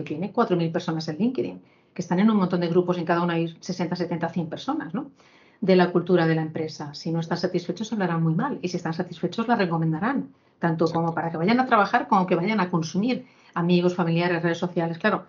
tiene 0.04 0.32
4.000 0.32 0.72
personas 0.72 1.06
en 1.08 1.18
LinkedIn, 1.18 1.62
que 1.94 2.02
están 2.02 2.18
en 2.18 2.28
un 2.28 2.36
montón 2.36 2.60
de 2.60 2.68
grupos, 2.68 2.98
en 2.98 3.04
cada 3.04 3.22
uno 3.22 3.32
hay 3.32 3.56
60, 3.60 3.94
70, 3.94 4.28
100 4.28 4.48
personas, 4.48 4.94
¿no? 4.94 5.12
De 5.60 5.76
la 5.76 5.92
cultura 5.92 6.26
de 6.26 6.34
la 6.34 6.42
empresa. 6.42 6.92
Si 6.92 7.12
no 7.12 7.20
están 7.20 7.38
satisfechos, 7.38 7.92
hablarán 7.92 8.20
muy 8.22 8.34
mal. 8.34 8.58
Y 8.60 8.68
si 8.68 8.76
están 8.76 8.94
satisfechos, 8.94 9.46
la 9.46 9.54
recomendarán, 9.54 10.34
tanto 10.58 10.86
como 10.86 11.14
para 11.14 11.30
que 11.30 11.36
vayan 11.36 11.60
a 11.60 11.66
trabajar 11.66 12.08
como 12.08 12.26
que 12.26 12.34
vayan 12.34 12.58
a 12.58 12.68
consumir 12.68 13.26
amigos, 13.54 13.94
familiares, 13.94 14.42
redes 14.42 14.58
sociales. 14.58 14.98
Claro, 14.98 15.26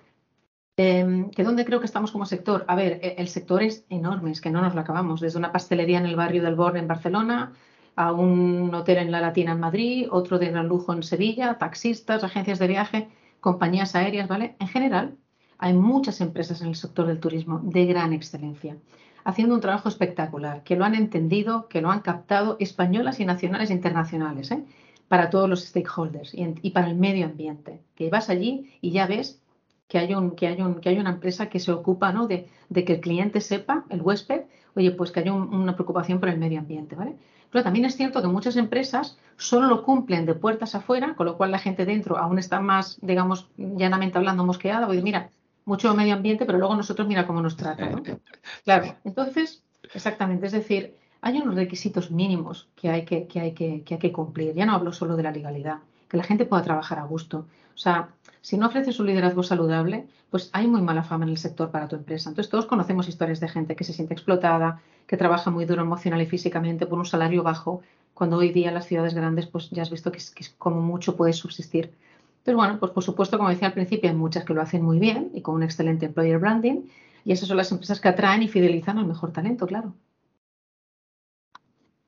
em, 0.77 1.29
¿que 1.29 1.43
¿dónde 1.43 1.65
creo 1.65 1.79
que 1.79 1.85
estamos 1.85 2.11
como 2.11 2.25
sector? 2.25 2.65
A 2.67 2.75
ver, 2.75 2.99
e, 3.03 3.15
el 3.19 3.27
sector 3.27 3.61
es 3.61 3.85
enorme, 3.89 4.31
es 4.31 4.41
que 4.41 4.49
no 4.49 4.61
nos 4.61 4.73
lo 4.73 4.81
acabamos. 4.81 5.21
Desde 5.21 5.37
una 5.37 5.51
pastelería 5.51 5.99
en 5.99 6.07
el 6.07 6.15
barrio 6.15 6.41
del 6.43 6.55
Borne 6.55 6.79
en 6.79 6.87
Barcelona, 6.87 7.53
a 7.95 8.11
un 8.11 8.73
hotel 8.73 8.97
en 8.97 9.11
la 9.11 9.21
Latina 9.21 9.51
en 9.51 9.59
Madrid, 9.59 10.07
otro 10.09 10.39
de 10.39 10.49
gran 10.49 10.67
lujo 10.67 10.93
en 10.93 11.03
Sevilla, 11.03 11.59
taxistas, 11.59 12.23
agencias 12.23 12.57
de 12.57 12.67
viaje 12.67 13.09
compañías 13.39 13.95
aéreas, 13.95 14.27
¿vale? 14.27 14.55
En 14.59 14.67
general, 14.67 15.17
hay 15.57 15.73
muchas 15.73 16.21
empresas 16.21 16.61
en 16.61 16.69
el 16.69 16.75
sector 16.75 17.07
del 17.07 17.19
turismo 17.19 17.59
de 17.63 17.85
gran 17.85 18.13
excelencia, 18.13 18.77
haciendo 19.23 19.55
un 19.55 19.61
trabajo 19.61 19.89
espectacular, 19.89 20.63
que 20.63 20.75
lo 20.75 20.85
han 20.85 20.95
entendido, 20.95 21.67
que 21.67 21.81
lo 21.81 21.91
han 21.91 21.99
captado, 21.99 22.55
españolas 22.59 23.19
y 23.19 23.25
nacionales 23.25 23.69
e 23.69 23.73
internacionales, 23.73 24.51
¿eh? 24.51 24.63
para 25.09 25.29
todos 25.29 25.49
los 25.49 25.65
stakeholders 25.65 26.33
y, 26.33 26.69
para 26.69 26.87
el 26.87 26.95
medio 26.95 27.25
ambiente. 27.25 27.81
Que 27.95 28.09
vas 28.09 28.29
allí 28.29 28.77
y 28.79 28.91
ya 28.91 29.07
ves 29.07 29.41
que 29.87 29.97
hay, 29.97 30.13
un, 30.13 30.31
que 30.31 30.47
hay, 30.47 30.61
un, 30.61 30.75
que 30.75 30.89
hay 30.89 30.99
una 30.99 31.09
empresa 31.09 31.49
que 31.49 31.59
se 31.59 31.71
ocupa 31.71 32.13
¿no? 32.13 32.27
de, 32.27 32.47
que 32.71 32.93
el 32.93 33.01
cliente 33.01 33.41
sepa, 33.41 33.85
el 33.89 34.01
huésped, 34.01 34.43
oye, 34.75 34.91
pues 34.91 35.11
que 35.11 35.21
hay 35.21 35.29
una 35.29 35.75
preocupación 35.75 36.19
por 36.19 36.29
el 36.29 36.37
medio 36.37 36.59
ambiente, 36.59 36.95
¿vale? 36.95 37.15
Pero 37.51 37.63
también 37.63 37.85
es 37.85 37.95
cierto 37.95 38.21
que 38.21 38.27
muchas 38.27 38.55
empresas 38.55 39.17
solo 39.37 39.67
lo 39.67 39.83
cumplen 39.83 40.25
de 40.25 40.35
puertas 40.35 40.75
afuera, 40.75 41.15
con 41.15 41.25
lo 41.25 41.37
cual 41.37 41.51
la 41.51 41.59
gente 41.59 41.85
dentro 41.85 42.17
aún 42.17 42.37
está 42.37 42.59
más, 42.59 42.99
digamos, 43.01 43.49
llanamente 43.57 44.17
hablando 44.17 44.45
mosqueada, 44.45 44.87
oye, 44.87 45.01
mira, 45.01 45.29
mucho 45.65 45.93
medio 45.95 46.13
ambiente, 46.15 46.45
pero 46.45 46.57
luego 46.57 46.75
nosotros 46.75 47.07
mira 47.07 47.25
cómo 47.27 47.41
nos 47.41 47.55
tratan, 47.55 48.03
Claro, 48.63 48.95
entonces, 49.03 49.63
exactamente, 49.93 50.47
es 50.47 50.51
decir, 50.51 50.95
hay 51.21 51.37
unos 51.39 51.55
requisitos 51.55 52.11
mínimos 52.11 52.69
que 52.75 52.89
hay 52.89 53.05
que, 53.05 53.27
que, 53.27 53.39
hay 53.39 53.51
que, 53.53 53.83
que 53.83 53.95
hay 53.95 53.99
que 53.99 54.11
cumplir. 54.11 54.53
Ya 54.53 54.65
no 54.65 54.73
hablo 54.73 54.91
solo 54.93 55.15
de 55.15 55.23
la 55.23 55.31
legalidad. 55.31 55.79
que 56.07 56.17
la 56.17 56.23
gente 56.23 56.45
pueda 56.45 56.63
trabajar 56.63 56.99
a 56.99 57.03
gusto. 57.03 57.45
O 57.73 57.77
sea, 57.77 58.09
si 58.41 58.57
no 58.57 58.67
ofreces 58.67 58.99
un 58.99 59.07
liderazgo 59.07 59.43
saludable, 59.43 60.07
pues 60.29 60.49
hay 60.53 60.67
muy 60.67 60.81
mala 60.81 61.03
fama 61.03 61.25
en 61.25 61.31
el 61.31 61.37
sector 61.37 61.71
para 61.71 61.87
tu 61.87 61.95
empresa. 61.95 62.29
Entonces, 62.29 62.49
todos 62.49 62.65
conocemos 62.65 63.07
historias 63.07 63.39
de 63.39 63.49
gente 63.49 63.75
que 63.75 63.83
se 63.83 63.93
siente 63.93 64.13
explotada, 64.13 64.81
que 65.07 65.17
trabaja 65.17 65.51
muy 65.51 65.65
duro 65.65 65.81
emocional 65.81 66.21
y 66.21 66.25
físicamente 66.25 66.85
por 66.85 66.99
un 66.99 67.05
salario 67.05 67.43
bajo, 67.43 67.81
cuando 68.13 68.37
hoy 68.37 68.51
día 68.51 68.69
en 68.69 68.73
las 68.73 68.85
ciudades 68.85 69.13
grandes, 69.13 69.47
pues 69.47 69.69
ya 69.69 69.81
has 69.81 69.89
visto 69.89 70.11
que, 70.11 70.17
es, 70.17 70.55
como 70.57 70.81
mucho 70.81 71.15
puedes 71.15 71.37
subsistir. 71.37 71.93
Entonces, 72.39 72.55
bueno, 72.55 72.79
pues 72.79 72.91
por 72.91 73.03
supuesto, 73.03 73.37
como 73.37 73.49
decía 73.49 73.67
al 73.67 73.73
principio, 73.73 74.09
hay 74.09 74.15
muchas 74.15 74.45
que 74.45 74.53
lo 74.53 74.61
hacen 74.61 74.83
muy 74.83 74.99
bien 74.99 75.31
y 75.33 75.41
con 75.41 75.55
un 75.55 75.63
excelente 75.63 76.05
employer 76.05 76.39
branding, 76.39 76.83
y 77.25 77.31
esas 77.31 77.47
son 77.47 77.57
las 77.57 77.71
empresas 77.71 77.99
que 77.99 78.07
atraen 78.07 78.43
y 78.43 78.47
fidelizan 78.47 78.97
al 78.97 79.05
mejor 79.05 79.31
talento, 79.31 79.67
claro. 79.67 79.93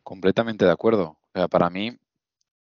Completamente 0.04 0.66
de 0.66 0.72
acuerdo. 0.72 1.18
O 1.34 1.38
sea, 1.38 1.48
para 1.48 1.70
mí, 1.70 1.98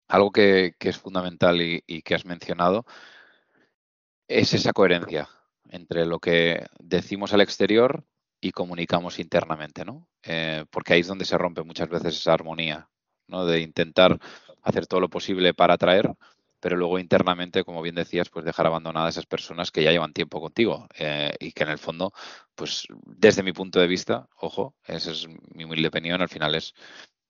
algo 0.08 0.32
que, 0.32 0.76
es 0.80 0.98
fundamental 0.98 1.62
y, 1.62 2.02
que 2.02 2.16
has 2.16 2.26
mencionado 2.26 2.86
es 4.28 4.54
esa 4.54 4.74
coherencia 4.74 5.30
entre 5.70 6.06
lo 6.06 6.20
que 6.20 6.66
decimos 6.80 7.34
al 7.34 7.42
exterior 7.42 8.06
y 8.42 8.52
comunicamos 8.52 9.20
internamente, 9.20 9.86
¿no? 9.86 10.08
Eh, 10.24 10.66
porque 10.70 10.94
ahí 10.94 11.02
es 11.02 11.08
donde 11.08 11.26
se 11.26 11.38
rompe 11.38 11.64
muchas 11.64 11.90
veces 11.90 12.18
esa 12.18 12.34
armonía, 12.34 12.90
¿no? 13.28 13.46
De 13.46 13.62
intentar 13.62 14.20
hacer 14.62 14.88
todo 14.88 15.00
lo 15.00 15.10
posible 15.10 15.54
para 15.54 15.76
atraer, 15.76 16.14
pero 16.60 16.78
luego 16.78 17.00
internamente, 17.00 17.64
como 17.64 17.82
bien 17.82 17.96
decías, 17.96 18.30
pues 18.30 18.46
dejar 18.46 18.68
abandonadas 18.68 19.16
esas 19.16 19.26
personas 19.26 19.72
que 19.72 19.84
ya 19.84 19.92
llevan 19.92 20.14
tiempo 20.14 20.42
contigo 20.42 20.88
eh, 20.98 21.34
y 21.40 21.52
que 21.52 21.64
en 21.64 21.70
el 21.70 21.78
fondo, 21.78 22.14
pues 22.56 22.88
desde 23.06 23.44
mi 23.44 23.54
punto 23.54 23.80
de 23.80 23.88
vista, 23.88 24.28
ojo, 24.38 24.76
esa 24.86 25.12
es 25.12 25.28
mi 25.54 25.64
humilde 25.64 25.88
opinión, 25.90 26.22
al 26.22 26.30
final 26.30 26.56
es 26.56 26.74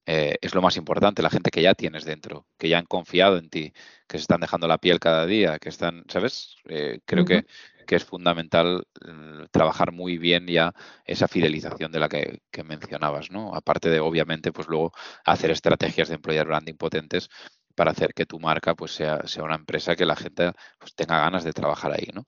eh, 0.05 0.37
es 0.41 0.53
lo 0.53 0.61
más 0.61 0.77
importante, 0.77 1.23
la 1.23 1.29
gente 1.29 1.49
que 1.49 1.61
ya 1.61 1.73
tienes 1.73 2.05
dentro, 2.05 2.45
que 2.57 2.69
ya 2.69 2.77
han 2.77 2.85
confiado 2.85 3.37
en 3.37 3.49
ti, 3.49 3.73
que 4.07 4.17
se 4.17 4.21
están 4.21 4.41
dejando 4.41 4.67
la 4.67 4.77
piel 4.77 4.99
cada 4.99 5.25
día, 5.25 5.57
que 5.57 5.69
están, 5.69 6.03
¿sabes? 6.07 6.57
Eh, 6.65 6.99
creo 7.05 7.25
que, 7.25 7.45
es 7.87 8.03
fundamental 8.03 8.87
mm, 9.05 9.45
trabajar 9.51 9.91
muy 9.91 10.17
bien 10.17 10.47
ya 10.47 10.73
esa 11.05 11.27
fidelización 11.27 11.91
de 11.91 11.99
la 11.99 12.09
que, 12.09 12.39
mencionabas, 12.63 13.31
¿no? 13.31 13.55
Aparte 13.55 13.89
de, 13.89 13.99
obviamente, 13.99 14.51
pues 14.51 14.67
luego 14.67 14.91
hacer 15.23 15.51
estrategias 15.51 16.09
de 16.09 16.15
employer 16.15 16.47
branding 16.47 16.75
potentes 16.75 17.29
para 17.75 17.91
hacer 17.91 18.13
que 18.13 18.25
tu 18.25 18.39
marca 18.39 18.73
pues 18.73 18.93
sea, 18.93 19.27
sea 19.27 19.43
una 19.43 19.55
empresa 19.55 19.95
que 19.95 20.05
la 20.05 20.15
gente 20.15 20.51
pues, 20.79 20.95
tenga 20.95 21.19
ganas 21.19 21.43
de 21.43 21.53
trabajar 21.53 21.91
ahí, 21.91 22.07
¿no? 22.13 22.25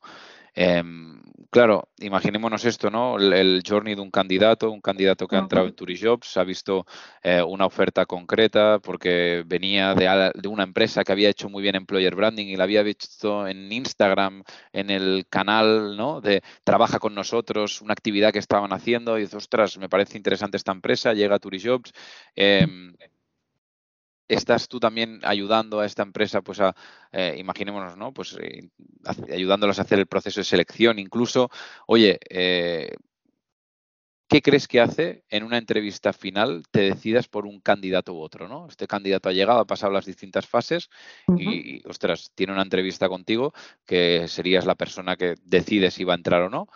Em, 0.60 1.22
claro, 1.52 1.88
imaginémonos 2.00 2.65
esto, 2.65 2.89
¿no? 2.89 3.17
El, 3.20 3.62
journey 3.63 3.93
de 3.93 4.02
un 4.02 4.10
candidato, 4.10 4.72
un 4.72 4.82
candidato 4.82 5.28
que 5.28 5.36
ha 5.36 5.39
entrado 5.39 5.67
en 5.67 5.76
Turijobs, 5.76 6.36
ha 6.36 6.43
visto 6.43 6.88
eh, 7.22 7.43
una 7.43 7.67
oferta 7.67 8.08
concreta 8.08 8.80
porque 8.80 9.43
venía 9.46 9.93
de, 9.93 10.32
de, 10.34 10.48
una 10.48 10.63
empresa 10.63 11.04
que 11.04 11.12
había 11.12 11.30
hecho 11.30 11.48
muy 11.48 11.62
bien 11.62 11.76
employer 11.76 12.15
branding 12.15 12.48
y 12.48 12.56
la 12.56 12.63
había 12.63 12.82
visto 12.82 13.48
en 13.48 13.72
Instagram, 13.72 14.43
en 14.74 14.89
el 14.89 15.28
canal, 15.30 15.96
¿no? 15.96 16.22
De 16.22 16.41
trabaja 16.63 16.98
con 16.98 17.13
nosotros, 17.13 17.80
una 17.82 17.93
actividad 17.93 18.34
que 18.34 18.39
estaban 18.39 18.74
haciendo 18.74 19.20
y 19.20 19.22
dice, 19.22 19.38
ostras, 19.38 19.78
me 19.78 19.89
parece 19.89 20.17
interesante 20.17 20.58
esta 20.58 20.72
empresa, 20.72 21.13
llega 21.13 21.36
a 21.36 21.39
Turijobs. 21.39 21.93
Eh, 22.36 22.65
estás 24.27 24.67
tú 24.67 24.79
también 24.79 25.19
ayudando 25.23 25.79
a 25.79 25.85
esta 25.85 26.03
empresa, 26.03 26.41
pues 26.41 26.59
a, 26.59 26.75
eh, 27.11 27.35
imaginémonos, 27.37 27.97
¿no? 27.97 28.13
Pues 28.13 28.37
eh, 28.41 28.69
ayudándolos 29.31 29.79
a 29.79 29.83
hacer 29.83 29.99
el 29.99 30.07
proceso 30.07 30.39
de 30.39 30.45
selección, 30.45 30.99
incluso, 30.99 31.49
oye, 31.87 32.19
eh, 32.29 32.95
¿qué 34.27 34.41
crees 34.41 34.67
que 34.67 34.81
hace 34.81 35.23
en 35.29 35.43
una 35.43 35.57
entrevista 35.57 36.11
final 36.11 36.63
te 36.71 36.81
decidas 36.81 37.27
por 37.27 37.45
un 37.45 37.61
candidato 37.61 38.13
u 38.13 38.19
otro, 38.19 38.47
¿no? 38.47 38.67
Este 38.67 38.87
candidato 38.87 39.29
ha 39.29 39.33
llegado, 39.33 39.59
ha 39.59 39.65
pasado 39.65 39.93
las 39.93 40.05
distintas 40.05 40.45
fases 40.45 40.89
y, 41.37 41.87
ostras, 41.87 42.31
tiene 42.35 42.53
una 42.53 42.63
entrevista 42.63 43.07
contigo 43.07 43.53
que 43.85 44.27
serías 44.27 44.65
la 44.65 44.75
persona 44.75 45.15
que 45.15 45.35
decide 45.43 45.91
si 45.91 46.03
va 46.03 46.13
a 46.13 46.17
entrar 46.17 46.41
o 46.41 46.49
no. 46.49 46.67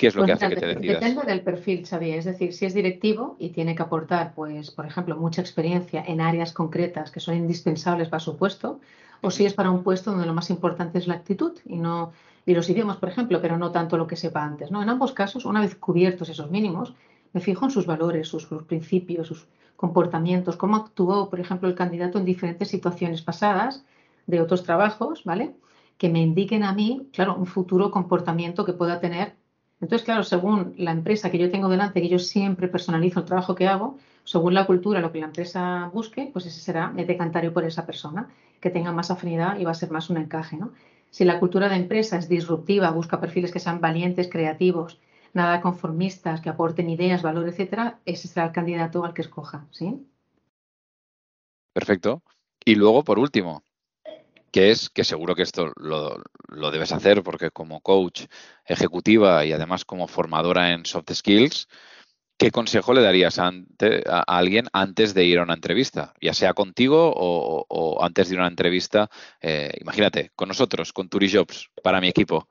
¿Qué 0.00 0.06
es 0.06 0.14
lo 0.14 0.24
que 0.24 0.32
pues 0.32 0.42
hace 0.42 0.54
que 0.54 0.60
te 0.60 0.66
decidas? 0.66 1.00
Depende 1.00 1.22
del 1.26 1.42
perfil, 1.42 1.86
Xavier. 1.86 2.18
Es 2.18 2.24
decir, 2.24 2.54
si 2.54 2.64
es 2.64 2.72
directivo 2.72 3.36
y 3.38 3.50
tiene 3.50 3.74
que 3.74 3.82
aportar, 3.82 4.32
pues, 4.34 4.70
por 4.70 4.86
ejemplo, 4.86 5.14
mucha 5.16 5.42
experiencia 5.42 6.02
en 6.06 6.22
áreas 6.22 6.52
concretas 6.52 7.10
que 7.10 7.20
son 7.20 7.36
indispensables 7.36 8.08
para 8.08 8.20
su 8.20 8.38
puesto, 8.38 8.80
o 9.20 9.30
si 9.30 9.44
es 9.44 9.52
para 9.52 9.70
un 9.70 9.82
puesto 9.82 10.10
donde 10.12 10.26
lo 10.26 10.32
más 10.32 10.48
importante 10.48 10.98
es 10.98 11.06
la 11.06 11.14
actitud 11.14 11.52
y 11.66 11.76
no 11.76 12.12
y 12.46 12.54
los 12.54 12.70
idiomas, 12.70 12.96
por 12.96 13.10
ejemplo, 13.10 13.42
pero 13.42 13.58
no 13.58 13.70
tanto 13.70 13.98
lo 13.98 14.06
que 14.06 14.16
sepa 14.16 14.42
antes. 14.42 14.70
¿no? 14.70 14.82
En 14.82 14.88
ambos 14.88 15.12
casos, 15.12 15.44
una 15.44 15.60
vez 15.60 15.74
cubiertos 15.74 16.30
esos 16.30 16.50
mínimos, 16.50 16.94
me 17.34 17.40
fijo 17.42 17.66
en 17.66 17.70
sus 17.70 17.84
valores, 17.84 18.28
sus, 18.28 18.44
sus 18.44 18.62
principios, 18.62 19.28
sus 19.28 19.46
comportamientos, 19.76 20.56
cómo 20.56 20.76
actuó, 20.76 21.28
por 21.28 21.38
ejemplo, 21.38 21.68
el 21.68 21.74
candidato 21.74 22.18
en 22.18 22.24
diferentes 22.24 22.68
situaciones 22.68 23.20
pasadas 23.20 23.84
de 24.26 24.40
otros 24.40 24.62
trabajos, 24.62 25.24
¿vale? 25.24 25.54
Que 25.98 26.08
me 26.08 26.22
indiquen 26.22 26.64
a 26.64 26.72
mí, 26.72 27.08
claro, 27.12 27.36
un 27.36 27.46
futuro 27.46 27.90
comportamiento 27.90 28.64
que 28.64 28.72
pueda 28.72 29.00
tener 29.00 29.36
entonces, 29.80 30.04
claro, 30.04 30.22
según 30.22 30.74
la 30.76 30.92
empresa 30.92 31.30
que 31.30 31.38
yo 31.38 31.50
tengo 31.50 31.68
delante, 31.68 32.02
que 32.02 32.08
yo 32.08 32.18
siempre 32.18 32.68
personalizo 32.68 33.20
el 33.20 33.26
trabajo 33.26 33.54
que 33.54 33.66
hago, 33.66 33.98
según 34.24 34.52
la 34.52 34.66
cultura, 34.66 35.00
lo 35.00 35.10
que 35.10 35.20
la 35.20 35.26
empresa 35.26 35.90
busque, 35.94 36.28
pues 36.32 36.44
ese 36.46 36.60
será, 36.60 36.90
me 36.90 37.06
decantaré 37.06 37.50
por 37.50 37.64
esa 37.64 37.86
persona, 37.86 38.28
que 38.60 38.70
tenga 38.70 38.92
más 38.92 39.10
afinidad 39.10 39.58
y 39.58 39.64
va 39.64 39.70
a 39.70 39.74
ser 39.74 39.90
más 39.90 40.10
un 40.10 40.18
encaje, 40.18 40.56
¿no? 40.56 40.72
Si 41.08 41.24
la 41.24 41.40
cultura 41.40 41.68
de 41.68 41.76
empresa 41.76 42.18
es 42.18 42.28
disruptiva, 42.28 42.90
busca 42.90 43.20
perfiles 43.20 43.52
que 43.52 43.58
sean 43.58 43.80
valientes, 43.80 44.28
creativos, 44.28 45.00
nada 45.32 45.62
conformistas, 45.62 46.40
que 46.40 46.50
aporten 46.50 46.90
ideas, 46.90 47.22
valor, 47.22 47.48
etcétera, 47.48 47.98
ese 48.04 48.28
será 48.28 48.46
el 48.46 48.52
candidato 48.52 49.04
al 49.04 49.14
que 49.14 49.22
escoja, 49.22 49.66
¿sí? 49.70 50.06
Perfecto. 51.72 52.22
Y 52.64 52.74
luego, 52.74 53.02
por 53.02 53.18
último, 53.18 53.62
que 54.50 54.70
es 54.70 54.90
que 54.90 55.04
seguro 55.04 55.34
que 55.34 55.42
esto 55.42 55.72
lo, 55.76 56.70
debes 56.70 56.92
hacer 56.92 57.22
porque 57.22 57.50
como 57.50 57.80
coach 57.80 58.26
ejecutiva 58.64 59.44
y 59.44 59.52
además 59.52 59.84
como 59.84 60.08
formadora 60.08 60.72
en 60.72 60.84
soft 60.84 61.12
skills, 61.12 61.68
¿qué 62.36 62.50
consejo 62.50 62.94
le 62.94 63.02
darías 63.02 63.38
a, 63.38 63.52
alguien 64.26 64.66
antes 64.72 65.14
de 65.14 65.24
ir 65.24 65.38
a 65.38 65.42
una 65.42 65.54
entrevista? 65.54 66.14
Ya 66.20 66.34
sea 66.34 66.54
contigo 66.54 67.12
o, 67.14 68.02
antes 68.02 68.28
de 68.28 68.34
ir 68.34 68.40
a 68.40 68.42
una 68.44 68.50
entrevista, 68.50 69.10
eh, 69.40 69.72
imagínate, 69.80 70.30
con 70.34 70.48
nosotros, 70.48 70.92
con 70.92 71.08
Turijobs, 71.08 71.70
para 71.82 72.00
mi 72.00 72.08
equipo. 72.08 72.48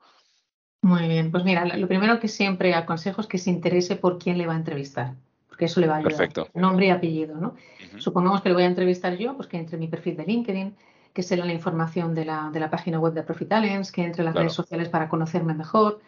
Muy 0.82 1.08
bien, 1.08 1.30
pues 1.30 1.44
mira, 1.44 1.64
lo 1.76 1.88
primero 1.88 2.20
que 2.20 2.28
siempre 2.28 2.74
aconsejo 2.74 3.20
es 3.20 3.26
que 3.26 3.36
se 3.36 3.50
interese 3.50 3.96
por 3.96 4.18
quién 4.18 4.38
le 4.38 4.46
va 4.46 4.54
a 4.54 4.56
entrevistar, 4.56 5.14
porque 5.46 5.66
eso 5.66 5.78
le 5.80 5.86
va 5.86 5.96
a 5.96 5.98
ayudar. 5.98 6.16
Perfecto. 6.16 6.48
Nombre 6.54 6.86
y 6.86 6.90
apellido, 6.90 7.36
¿no? 7.36 7.54
Supongamos 7.98 8.40
que 8.40 8.48
le 8.48 8.54
voy 8.54 8.62
a 8.62 8.66
entrevistar 8.66 9.18
yo, 9.18 9.36
pues 9.36 9.46
que 9.46 9.58
entre 9.58 9.76
mi 9.76 9.88
perfil 9.88 10.16
de 10.16 10.24
LinkedIn, 10.24 10.74
que 11.12 11.22
sea 11.22 11.44
la 11.44 11.52
información 11.52 12.14
de 12.14 12.24
la, 12.24 12.50
de 12.52 12.60
la, 12.60 12.70
página 12.70 12.98
web 13.00 13.12
de 13.12 13.22
Profit 13.22 13.48
Talents, 13.48 13.90
que 13.90 14.04
entre 14.04 14.24
las 14.24 14.34
redes 14.34 14.52
sociales 14.52 14.88
para 14.88 15.08
conocerme 15.08 15.54
mejor. 15.54 16.00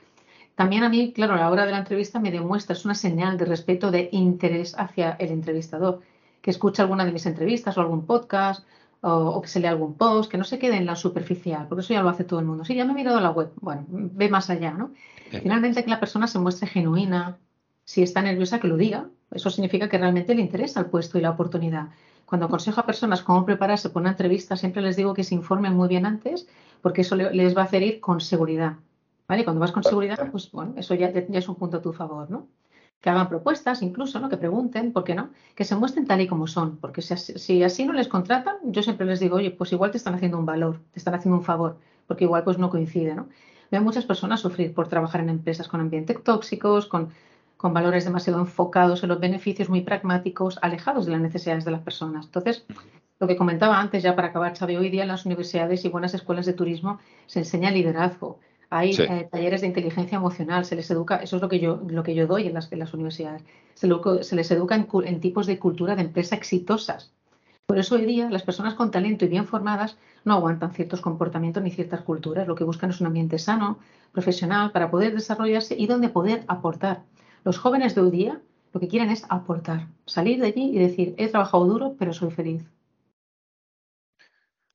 También 0.55 0.85
a 0.85 0.89
mí, 0.89 1.13
claro, 1.13 1.35
a 1.35 1.39
la 1.39 1.51
hora 1.51 1.67
de 1.67 1.73
la 1.73 1.79
entrevista 1.79 2.21
me 2.21 2.31
demuestra, 2.31 2.75
es 2.75 2.85
una 2.85 2.95
señal 2.95 3.39
de 3.39 3.47
respeto, 3.47 3.91
de 3.91 4.09
interés 4.13 4.75
hacia 4.79 5.13
el 5.13 5.31
entrevistador, 5.31 6.01
que 6.41 6.51
escucha 6.51 6.83
alguna 6.83 7.05
de 7.05 7.13
mis 7.13 7.27
entrevistas 7.27 7.77
o 7.77 7.81
algún 7.81 8.07
podcast 8.07 8.65
o, 9.01 9.43
que 9.43 9.49
se 9.49 9.59
lea 9.59 9.71
algún 9.71 9.95
post, 9.95 10.31
que 10.31 10.39
no 10.39 10.45
se 10.45 10.59
quede 10.59 10.77
en 10.77 10.87
la 10.87 10.95
superficial, 10.95 11.67
porque 11.69 11.81
eso 11.81 11.95
ya 11.95 12.03
lo 12.03 12.09
hace 12.09 12.23
todo 12.25 12.39
el 12.39 12.47
mundo. 12.47 12.65
Sí, 12.65 12.75
ya 12.75 12.85
me 12.85 12.93
he 12.93 12.95
mirado 12.95 13.19
la 13.21 13.31
web, 13.31 13.51
bueno, 13.61 13.85
ve 13.89 14.29
más 14.29 14.49
allá, 14.49 14.73
¿no? 14.73 14.93
Finalmente 15.31 15.83
que 15.83 15.91
la 15.91 15.99
persona 15.99 16.27
se 16.27 16.39
muestre 16.39 16.69
genuina, 16.69 17.39
si 17.85 18.03
está 18.03 18.23
nerviosa 18.23 18.61
que 18.61 18.69
lo 18.69 18.77
diga, 18.77 19.09
eso 19.33 19.51
significa 19.51 19.89
que 19.89 19.99
realmente 19.99 20.35
le 20.35 20.43
interesa 20.43 20.81
el 20.81 20.87
puesto 20.87 21.19
y 21.19 21.23
la 21.23 21.31
oportunidad. 21.31 21.89
Cuando 22.27 22.47
aconsejo 22.47 22.81
a 22.81 22.87
personas 22.87 23.23
cómo 23.23 23.45
prepararse 23.45 23.91
para 23.91 24.03
una 24.03 24.11
entrevista, 24.11 24.57
siempre 24.57 24.83
les 24.83 24.97
digo 24.97 25.15
que 25.15 25.25
se 25.25 25.35
informen 25.35 25.75
muy 25.75 25.89
bien 25.89 26.07
antes, 26.07 26.49
porque 26.81 27.03
eso 27.03 27.17
les 27.17 27.57
va 27.57 27.63
a 27.63 27.65
hacer 27.65 27.83
ir 27.83 28.01
con 28.01 28.21
seguridad. 28.21 28.77
¿Vale? 29.29 29.45
Cuando 29.45 29.61
vas 29.61 29.73
con 29.73 29.85
seguridad, 29.85 30.31
pues 30.31 30.51
bueno, 30.51 30.75
eso 30.77 30.95
ya, 30.95 31.09
es 31.09 31.49
un 31.49 31.55
punto 31.55 31.79
a 31.79 31.83
tu 31.83 31.93
favor, 31.93 32.31
¿no? 32.31 32.49
Que 33.01 33.09
hagan 33.09 33.29
propuestas 33.29 33.81
incluso, 33.83 34.21
¿no? 34.21 34.29
Que 34.29 34.37
pregunten, 34.37 34.93
¿por 34.93 35.05
qué 35.05 35.15
no? 35.15 35.31
Que 35.55 35.65
se 35.65 35.77
muestren 35.77 36.07
tal 36.07 36.21
y 36.21 36.27
como 36.27 36.47
son, 36.47 36.77
porque 36.79 37.03
si, 37.03 37.63
así 37.63 37.87
no 37.87 37.93
les 37.93 38.09
contratan, 38.09 38.57
yo 38.65 38.83
siempre 38.83 39.07
les 39.07 39.21
digo, 39.21 39.37
oye, 39.37 39.51
pues 39.51 39.73
igual 39.73 39.91
te 39.91 39.97
están 39.97 40.15
haciendo 40.15 40.39
un 40.39 40.47
valor, 40.47 40.81
te 40.93 40.99
están 40.99 41.15
haciendo 41.15 41.39
un 41.39 41.45
favor, 41.45 41.79
porque 42.07 42.25
igual 42.25 42.45
pues 42.45 42.59
no 42.59 42.69
coincide, 42.69 43.15
¿no? 43.15 43.29
Veo 43.71 43.81
muchas 43.81 44.05
personas 44.05 44.41
sufrir 44.41 44.75
por 44.75 44.89
trabajar 44.89 45.23
en 45.23 45.31
empresas 45.31 45.67
con 45.67 45.81
ambientes 45.81 46.23
tóxicos, 46.23 46.87
con 46.87 47.09
con 47.63 47.73
valores 47.73 48.05
demasiado 48.05 48.41
enfocados 48.41 49.05
en 49.05 49.09
los 49.09 49.21
beneficios, 49.21 49.69
muy 49.69 49.83
pragmáticos, 49.83 50.59
alejados 50.63 51.07
de 51.07 51.13
las 51.13 51.21
necesidades 51.21 51.65
de 51.65 51.71
las 51.71 51.81
personas. 51.81 52.27
Entonces, 52.27 52.65
lo 53.21 53.29
que 53.29 53.37
comentaba 53.37 53.79
antes, 53.79 54.03
ya 54.03 54.17
para 54.17 54.29
acabar, 54.29 54.59
Xavi, 54.59 54.75
hoy 54.75 54.91
día 54.91 55.03
en 55.03 55.09
las 55.09 55.27
universidades 55.27 55.85
y 55.85 55.89
buenas 55.89 56.13
escuelas 56.13 56.45
de 56.45 56.55
turismo 56.55 56.99
se 57.27 57.39
enseña 57.39 57.71
liderazgo. 57.71 58.41
Hay 58.69 58.97
eh, 58.99 59.29
talleres 59.31 59.61
de 59.61 59.69
inteligencia 59.69 60.17
emocional, 60.17 60.65
se 60.65 60.75
les 60.75 60.91
educa, 60.91 61.19
eso 61.19 61.37
es 61.37 61.43
lo 61.43 61.49
que 61.49 61.61
yo, 61.61 61.81
lo 61.89 62.03
que 62.03 62.17
yo 62.17 62.27
doy 62.27 62.49
en 62.49 62.55
las, 62.55 62.69
las 62.73 62.95
universidades, 62.95 63.45
se, 63.75 63.87
les 63.87 64.51
educa 64.51 64.75
en, 64.75 64.89
en 65.05 65.21
tipos 65.21 65.47
de 65.47 65.61
cultura 65.61 65.95
de 65.95 66.03
empresa 66.03 66.35
exitosas. 66.35 67.13
Por 67.67 67.79
eso 67.79 67.95
hoy 67.95 68.07
día 68.07 68.29
las 68.29 68.43
personas 68.43 68.75
con 68.75 68.91
talento 68.91 69.25
y 69.25 69.29
bien 69.29 69.47
formadas 69.47 69.97
no 70.25 70.35
aguantan 70.35 70.73
ciertos 70.73 71.01
comportamientos 71.01 71.63
ni 71.63 71.71
ciertas 71.71 72.01
culturas. 72.01 72.49
Lo 72.49 72.57
que 72.57 72.65
buscan 72.65 72.91
es 72.91 73.01
un 73.01 73.07
ambiente 73.07 73.39
sano, 73.39 73.79
profesional, 74.11 74.73
para 74.73 74.91
poder 74.91 75.15
desarrollarse 75.15 75.77
y 75.79 75.87
donde 75.87 76.09
poder 76.09 76.43
aportar. 76.49 77.05
Los 77.45 77.59
jóvenes 77.59 77.95
de 77.95 78.03
hoy 78.03 78.11
día 78.11 78.41
lo 78.73 78.81
que 78.81 78.89
quieren 78.89 79.11
es 79.11 79.25
aportar, 79.29 79.89
salir 80.07 80.41
de 80.41 80.47
allí 80.47 80.71
y 80.75 80.79
decir, 80.79 81.15
he 81.19 81.29
trabajado 81.29 81.67
duro, 81.67 81.97
pero 81.99 82.13
soy 82.13 82.31
feliz. 82.31 82.63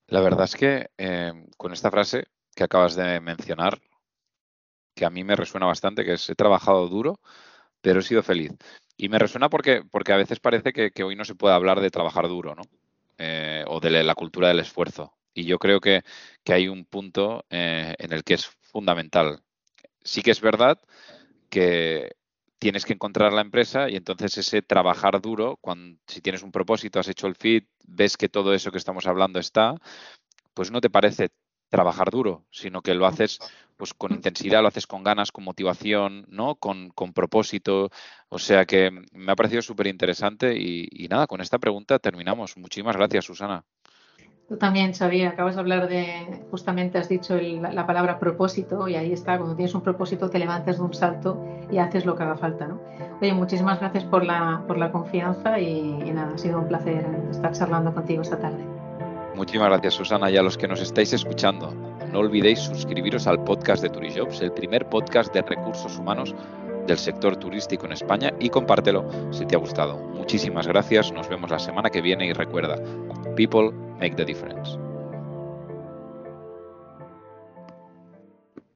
La 0.08 0.22
verdad 0.22 0.46
es 0.46 0.56
que 0.56 0.90
eh, 0.98 1.34
con 1.58 1.74
esta 1.74 1.90
frase 1.90 2.26
que 2.56 2.64
acabas 2.64 2.96
de 2.96 3.20
mencionar, 3.20 3.80
que 4.94 5.06
a 5.06 5.10
mí 5.10 5.24
me 5.24 5.36
resuena 5.36 5.66
bastante, 5.66 6.06
que 6.06 6.14
es 6.14 6.30
he 6.30 6.36
trabajado 6.36 6.88
duro, 6.88 7.20
pero 7.82 8.00
he 8.00 8.04
sido 8.04 8.22
feliz. 8.22 8.52
Y 8.98 9.10
me 9.10 9.20
resuena 9.20 9.50
porque, 9.50 9.84
porque 9.90 10.14
a 10.14 10.18
veces 10.18 10.40
parece 10.40 10.74
que, 10.74 11.04
hoy 11.04 11.16
no 11.16 11.26
se 11.26 11.36
puede 11.36 11.56
hablar 11.56 11.80
de 11.82 11.90
trabajar 11.90 12.28
duro, 12.28 12.56
¿no? 12.56 12.64
Eh, 13.18 13.64
o 13.68 13.80
de 13.80 14.04
la 14.04 14.16
cultura 14.16 14.50
del 14.50 14.60
esfuerzo. 14.60 15.14
Y 15.34 15.46
yo 15.46 15.58
creo 15.58 15.80
que, 15.80 16.04
hay 16.48 16.68
un 16.68 16.86
punto 16.86 17.46
eh, 17.50 17.96
en 17.98 18.14
el 18.14 18.24
que 18.24 18.36
es 18.36 18.46
fundamental. 18.46 19.42
Sí 20.04 20.22
que 20.22 20.32
es 20.32 20.42
verdad 20.42 20.80
que 21.50 22.16
tienes 22.60 22.86
que 22.86 22.94
encontrar 22.94 23.34
la 23.34 23.42
empresa 23.42 23.90
y 23.90 23.96
entonces 23.96 24.38
ese 24.38 24.62
trabajar 24.62 25.22
duro, 25.22 25.58
cuando, 25.62 26.00
si 26.08 26.22
tienes 26.22 26.44
un 26.44 26.52
propósito, 26.52 27.00
has 27.00 27.08
hecho 27.08 27.28
el 27.28 27.36
fit, 27.36 27.68
ves 27.88 28.18
que 28.18 28.30
todo 28.30 28.54
eso 28.54 28.72
que 28.72 28.78
estamos 28.78 29.08
hablando 29.08 29.40
está, 29.40 29.76
pues 30.54 30.72
no 30.72 30.82
te 30.82 30.90
parece 30.90 31.30
trabajar 31.70 32.10
duro, 32.10 32.46
sino 32.50 32.82
que 32.82 32.94
lo 32.94 33.06
haces 33.06 33.40
pues 33.76 33.94
con 33.94 34.12
intensidad, 34.12 34.62
lo 34.62 34.70
haces 34.70 34.88
con 34.88 35.04
ganas, 35.04 35.32
con 35.32 35.44
motivación, 35.44 36.26
¿no? 36.30 36.56
Con, 36.56 36.92
propósito. 37.14 37.92
O 38.30 38.40
sea 38.40 38.66
que 38.66 38.90
me 39.12 39.32
ha 39.32 39.36
parecido 39.36 39.62
súper 39.62 39.88
interesante 39.88 40.58
y 40.58 41.08
nada, 41.10 41.28
con 41.28 41.42
esta 41.42 41.60
pregunta 41.60 42.00
terminamos. 42.00 42.58
Muchísimas 42.58 42.96
gracias, 42.96 43.26
Susana. 43.26 43.64
Tú 44.48 44.56
también, 44.56 44.94
Xavier, 44.94 45.28
acabas 45.28 45.56
de 45.56 45.62
hablar 45.62 45.90
de, 45.90 46.46
justamente 46.50 46.98
has 46.98 47.10
dicho 47.10 47.38
la, 47.38 47.86
palabra 47.86 48.18
propósito 48.18 48.88
y 48.88 48.96
ahí 48.96 49.12
está, 49.12 49.38
cuando 49.38 49.58
tienes 49.58 49.76
un 49.76 49.82
propósito 49.82 50.30
te 50.30 50.40
levantas 50.40 50.78
de 50.78 50.84
un 50.84 50.94
salto 50.94 51.46
y 51.70 51.80
haces 51.80 52.06
lo 52.06 52.16
que 52.16 52.24
haga 52.24 52.38
falta, 52.38 52.66
¿no? 52.66 52.80
Oye, 53.22 53.34
muchísimas 53.34 53.82
gracias 53.82 54.06
por 54.06 54.24
la, 54.24 54.64
por 54.66 54.78
la 54.78 54.90
confianza 54.90 55.60
y, 55.60 55.98
nada, 56.14 56.32
ha 56.34 56.38
sido 56.38 56.60
un 56.60 56.68
placer 56.70 57.06
estar 57.30 57.52
charlando 57.52 57.94
contigo 57.94 58.22
esta 58.22 58.40
tarde. 58.40 58.64
Muchísimas 59.36 59.68
gracias, 59.68 59.96
Susana, 59.96 60.32
y 60.32 60.38
a 60.38 60.42
los 60.42 60.58
que 60.58 60.70
nos 60.70 60.82
estáis 60.82 61.12
escuchando, 61.12 61.74
no 62.14 62.20
olvidéis 62.20 62.60
suscribiros 62.60 63.28
al 63.28 63.44
podcast 63.44 63.84
de 63.84 63.90
Turijobs, 63.90 64.42
el 64.42 64.54
primer 64.54 64.88
podcast 64.88 65.34
de 65.34 65.42
recursos 65.42 65.98
humanos 65.98 66.34
del 66.88 66.98
sector 66.98 67.36
turístico 67.36 67.86
en 67.86 67.92
España 67.92 68.32
y 68.40 68.50
compártelo 68.50 69.10
si 69.32 69.46
te 69.46 69.58
ha 69.58 69.60
gustado. 69.60 69.98
Muchísimas 69.98 70.68
gracias, 70.68 71.12
nos 71.12 71.28
vemos 71.28 71.52
la 71.52 71.60
semana 71.60 71.90
que 71.90 72.02
viene 72.02 72.28
y 72.28 72.34
recuerda, 72.34 72.78
people 73.38 73.72
make 74.02 74.18
the 74.18 74.26
difference. 74.26 74.78